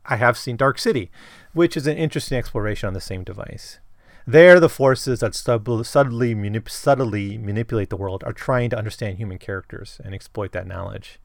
I 0.06 0.18
have 0.18 0.38
seen 0.38 0.56
Dark 0.56 0.78
City, 0.78 1.10
which 1.54 1.76
is 1.76 1.88
an 1.88 1.98
interesting 1.98 2.38
exploration 2.38 2.88
on 2.88 2.94
the 2.94 3.02
same 3.02 3.24
device. 3.24 3.80
There, 4.28 4.60
the 4.60 4.70
forces 4.70 5.20
that 5.20 5.36
sub- 5.36 5.86
subtly, 5.86 6.34
manip- 6.34 6.70
subtly 6.70 7.38
manipulate 7.38 7.90
the 7.90 7.98
world 7.98 8.24
are 8.26 8.34
trying 8.34 8.70
to 8.72 8.78
understand 8.78 9.18
human 9.18 9.38
characters 9.38 10.00
and 10.04 10.16
exploit 10.16 10.52
that 10.54 10.68
knowledge. 10.68 11.20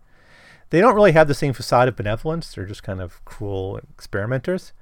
They 0.70 0.80
don't 0.80 0.94
really 0.94 1.12
have 1.12 1.28
the 1.28 1.34
same 1.34 1.52
facade 1.52 1.88
of 1.88 1.96
benevolence, 1.96 2.54
they're 2.54 2.64
just 2.64 2.82
kind 2.82 3.00
of 3.00 3.24
cruel 3.24 3.78
experimenters. 3.94 4.72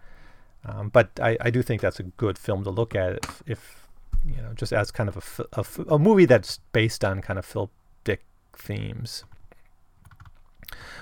Um, 0.65 0.89
but 0.89 1.11
I, 1.23 1.37
I 1.41 1.51
do 1.51 1.63
think 1.63 1.81
that's 1.81 2.01
a 2.01 2.05
good 2.05 2.39
film 2.39 2.65
to 2.65 2.71
look 2.71 2.95
at 2.95 3.19
if, 3.25 3.43
if 3.47 3.88
you 4.24 4.37
know, 4.42 4.52
just 4.54 4.72
as 4.72 4.90
kind 4.90 5.09
of 5.09 5.38
a, 5.38 5.61
a, 5.61 5.94
a 5.94 5.98
movie 5.98 6.24
that's 6.24 6.59
based 6.72 7.04
on 7.04 7.20
kind 7.20 7.38
of 7.38 7.44
Phil 7.44 7.70
Dick 8.04 8.24
themes. 8.52 9.24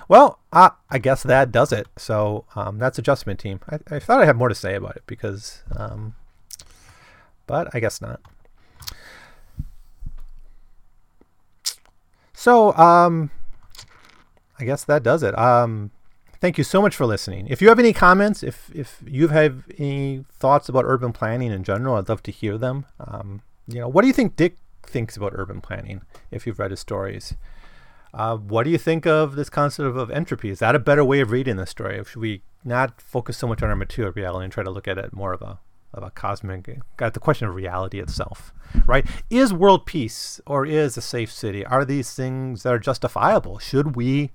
Well, 0.09 0.39
I, 0.53 0.71
I 0.91 0.99
guess 0.99 1.23
that 1.25 1.51
does 1.51 1.73
it. 1.73 1.89
So 1.97 2.45
um, 2.55 2.79
that's 2.79 2.99
Adjustment 2.99 3.41
Team. 3.41 3.61
I, 3.69 3.79
I 3.97 3.99
thought 3.99 4.23
I 4.23 4.27
had 4.27 4.37
more 4.37 4.49
to 4.49 4.55
say 4.55 4.75
about 4.75 4.97
it 4.97 5.03
because, 5.07 5.63
um, 5.75 6.15
but 7.47 7.69
I 7.75 7.81
guess 7.81 8.01
not. 8.01 8.21
So 12.33 12.73
um, 12.77 13.31
I 14.59 14.65
guess 14.65 14.85
that 14.85 15.03
does 15.03 15.23
it. 15.23 15.37
Um, 15.37 15.91
thank 16.41 16.59
you 16.59 16.65
so 16.65 16.81
much 16.83 16.95
for 16.95 17.07
listening. 17.07 17.47
If 17.49 17.61
you 17.63 17.69
have 17.69 17.79
any 17.79 17.93
comments, 17.93 18.43
if 18.43 18.71
if 18.75 19.03
you 19.07 19.29
have 19.29 19.65
any 19.79 20.25
thoughts 20.33 20.69
about 20.69 20.85
urban 20.87 21.13
planning 21.13 21.53
in 21.53 21.65
general, 21.65 21.97
I'd 21.97 22.09
love 22.09 22.23
to 22.25 22.33
hear 22.33 22.59
them. 22.59 22.87
Um, 23.01 23.43
you 23.67 23.81
know, 23.81 23.89
what 23.89 24.03
do 24.03 24.09
you 24.09 24.15
think 24.15 24.37
Dick 24.37 24.57
thinks 24.83 25.17
about 25.17 25.33
urban 25.35 25.61
planning? 25.61 26.03
If 26.31 26.47
you've 26.47 26.59
read 26.59 26.71
his 26.71 26.81
stories, 26.81 27.35
uh, 28.15 28.37
what 28.37 28.65
do 28.65 28.71
you 28.71 28.79
think 28.79 29.07
of 29.07 29.37
this 29.37 29.51
concept 29.51 29.97
of, 29.97 30.11
entropy? 30.11 30.51
Is 30.51 30.61
that 30.61 30.75
a 30.75 30.79
better 30.79 31.05
way 31.05 31.21
of 31.21 31.31
reading 31.31 31.57
the 31.57 31.67
story? 31.67 32.03
Should 32.05 32.21
we 32.21 32.43
not 32.65 33.01
focus 33.01 33.37
so 33.37 33.47
much 33.47 33.63
on 33.63 33.69
our 33.69 33.77
material 33.77 34.13
reality 34.13 34.45
and 34.45 34.53
try 34.53 34.65
to 34.65 34.71
look 34.71 34.89
at 34.89 34.99
it 34.99 35.13
more 35.13 35.33
of 35.33 35.43
a 35.43 35.59
of 35.95 36.03
a 36.03 36.11
cosmic, 36.11 36.79
got 36.97 37.15
the 37.15 37.21
question 37.21 37.49
of 37.49 37.55
reality 37.55 38.01
itself, 38.01 38.53
right? 38.87 39.07
Is 39.31 39.53
world 39.53 39.87
peace 39.87 40.41
or 40.47 40.67
is 40.67 40.97
a 40.97 41.01
safe 41.01 41.33
city? 41.33 41.65
Are 41.65 41.85
these 41.85 42.13
things 42.13 42.63
that 42.63 42.73
are 42.73 42.79
justifiable? 42.79 43.59
Should 43.59 43.97
we 43.97 44.31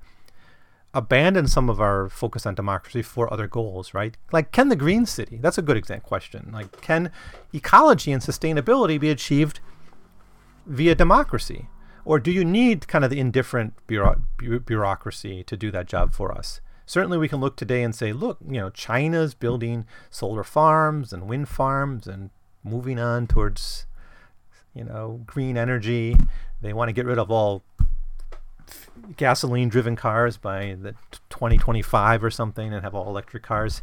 abandon 0.94 1.48
some 1.48 1.70
of 1.70 1.80
our 1.80 2.10
focus 2.10 2.46
on 2.46 2.56
democracy 2.56 3.02
for 3.02 3.32
other 3.32 3.48
goals, 3.48 3.94
right? 3.94 4.18
Like, 4.32 4.52
can 4.52 4.70
the 4.70 4.76
green 4.76 5.06
city? 5.06 5.38
That's 5.42 5.58
a 5.58 5.62
good 5.62 5.78
example 5.78 6.08
question. 6.08 6.50
Like, 6.54 6.82
can 6.82 7.12
ecology 7.54 8.12
and 8.12 8.22
sustainability 8.22 9.00
be 9.00 9.10
achieved 9.10 9.60
via 10.66 10.96
democracy, 10.96 11.68
or 12.04 12.20
do 12.20 12.32
you 12.32 12.44
need 12.44 12.88
kind 12.88 13.04
of 13.06 13.12
the 13.12 13.20
indifferent 13.20 13.74
bureau- 13.88 14.22
bureaucracy 14.38 15.44
to 15.44 15.56
do 15.56 15.72
that 15.72 15.88
job 15.88 16.14
for 16.14 16.32
us? 16.32 16.62
certainly 16.92 17.18
we 17.18 17.30
can 17.30 17.40
look 17.40 17.56
today 17.56 17.84
and 17.84 17.96
say, 17.96 18.12
look, 18.12 18.38
you 18.46 18.60
know, 18.60 18.70
China's 18.70 19.34
building 19.34 19.86
solar 20.10 20.44
farms 20.44 21.14
and 21.14 21.26
wind 21.26 21.48
farms 21.48 22.06
and 22.06 22.30
moving 22.66 23.00
on 23.00 23.28
towards, 23.28 23.86
you 24.74 24.84
know, 24.84 25.22
green 25.26 25.56
energy. 25.56 26.18
They 26.62 26.74
want 26.74 26.90
to 26.90 26.94
get 26.94 27.06
rid 27.06 27.18
of 27.18 27.32
all 27.32 27.64
gasoline 29.18 29.70
driven 29.70 29.96
cars 29.96 30.38
by 30.38 30.76
the 30.80 30.94
2025 31.30 32.24
or 32.24 32.32
something 32.32 32.74
and 32.74 32.84
have 32.84 32.96
all 32.96 33.08
electric 33.08 33.44
cars. 33.44 33.82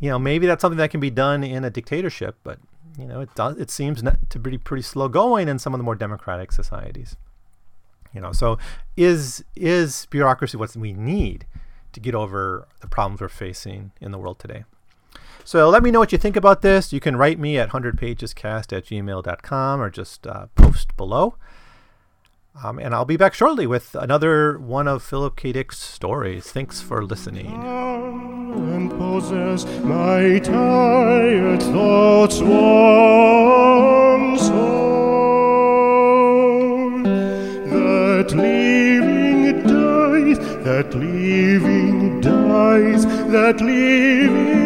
You 0.00 0.10
know, 0.10 0.18
maybe 0.18 0.46
that's 0.46 0.60
something 0.60 0.78
that 0.78 0.90
can 0.90 1.00
be 1.00 1.10
done 1.10 1.44
in 1.44 1.64
a 1.64 1.70
dictatorship, 1.70 2.36
but 2.42 2.58
you 2.98 3.06
know, 3.06 3.20
it 3.20 3.34
does 3.34 3.56
it 3.56 3.70
seems 3.70 4.02
to 4.28 4.38
be 4.38 4.58
pretty 4.58 4.82
slow 4.82 5.08
going 5.08 5.48
in 5.48 5.58
some 5.58 5.74
of 5.74 5.78
the 5.78 5.84
more 5.84 5.94
democratic 5.94 6.52
societies. 6.52 7.16
You 8.12 8.20
know, 8.20 8.32
so 8.32 8.58
is 8.96 9.44
is 9.56 10.06
bureaucracy 10.10 10.56
what 10.56 10.74
we 10.76 10.92
need? 10.92 11.46
to 11.92 12.00
get 12.00 12.14
over 12.14 12.66
the 12.80 12.88
problems 12.88 13.20
we're 13.20 13.28
facing 13.28 13.92
in 14.00 14.10
the 14.10 14.18
world 14.18 14.38
today. 14.38 14.64
So 15.44 15.68
let 15.68 15.82
me 15.82 15.90
know 15.90 15.98
what 15.98 16.12
you 16.12 16.18
think 16.18 16.36
about 16.36 16.62
this. 16.62 16.92
You 16.92 17.00
can 17.00 17.16
write 17.16 17.38
me 17.38 17.58
at 17.58 17.70
100pagescast 17.70 18.76
at 18.76 18.86
gmail.com 18.86 19.80
or 19.80 19.90
just 19.90 20.26
uh, 20.26 20.46
post 20.54 20.96
below. 20.96 21.36
Um, 22.62 22.78
and 22.78 22.94
I'll 22.94 23.06
be 23.06 23.16
back 23.16 23.32
shortly 23.34 23.66
with 23.66 23.94
another 23.94 24.58
one 24.58 24.86
of 24.86 25.02
Philip 25.02 25.36
K. 25.36 25.52
Dick's 25.52 25.78
stories. 25.78 26.52
Thanks 26.52 26.80
for 26.82 27.02
listening. 27.04 27.46
And 27.46 28.90
possess 28.90 29.64
my 29.82 30.38
tired 30.38 31.62
thoughts. 31.62 32.38
That 38.22 38.36
living 38.36 39.62
dies, 39.66 40.38
that 40.64 40.94
living 40.94 42.20
dies, 42.20 43.04
that 43.32 43.60
living 43.60 44.61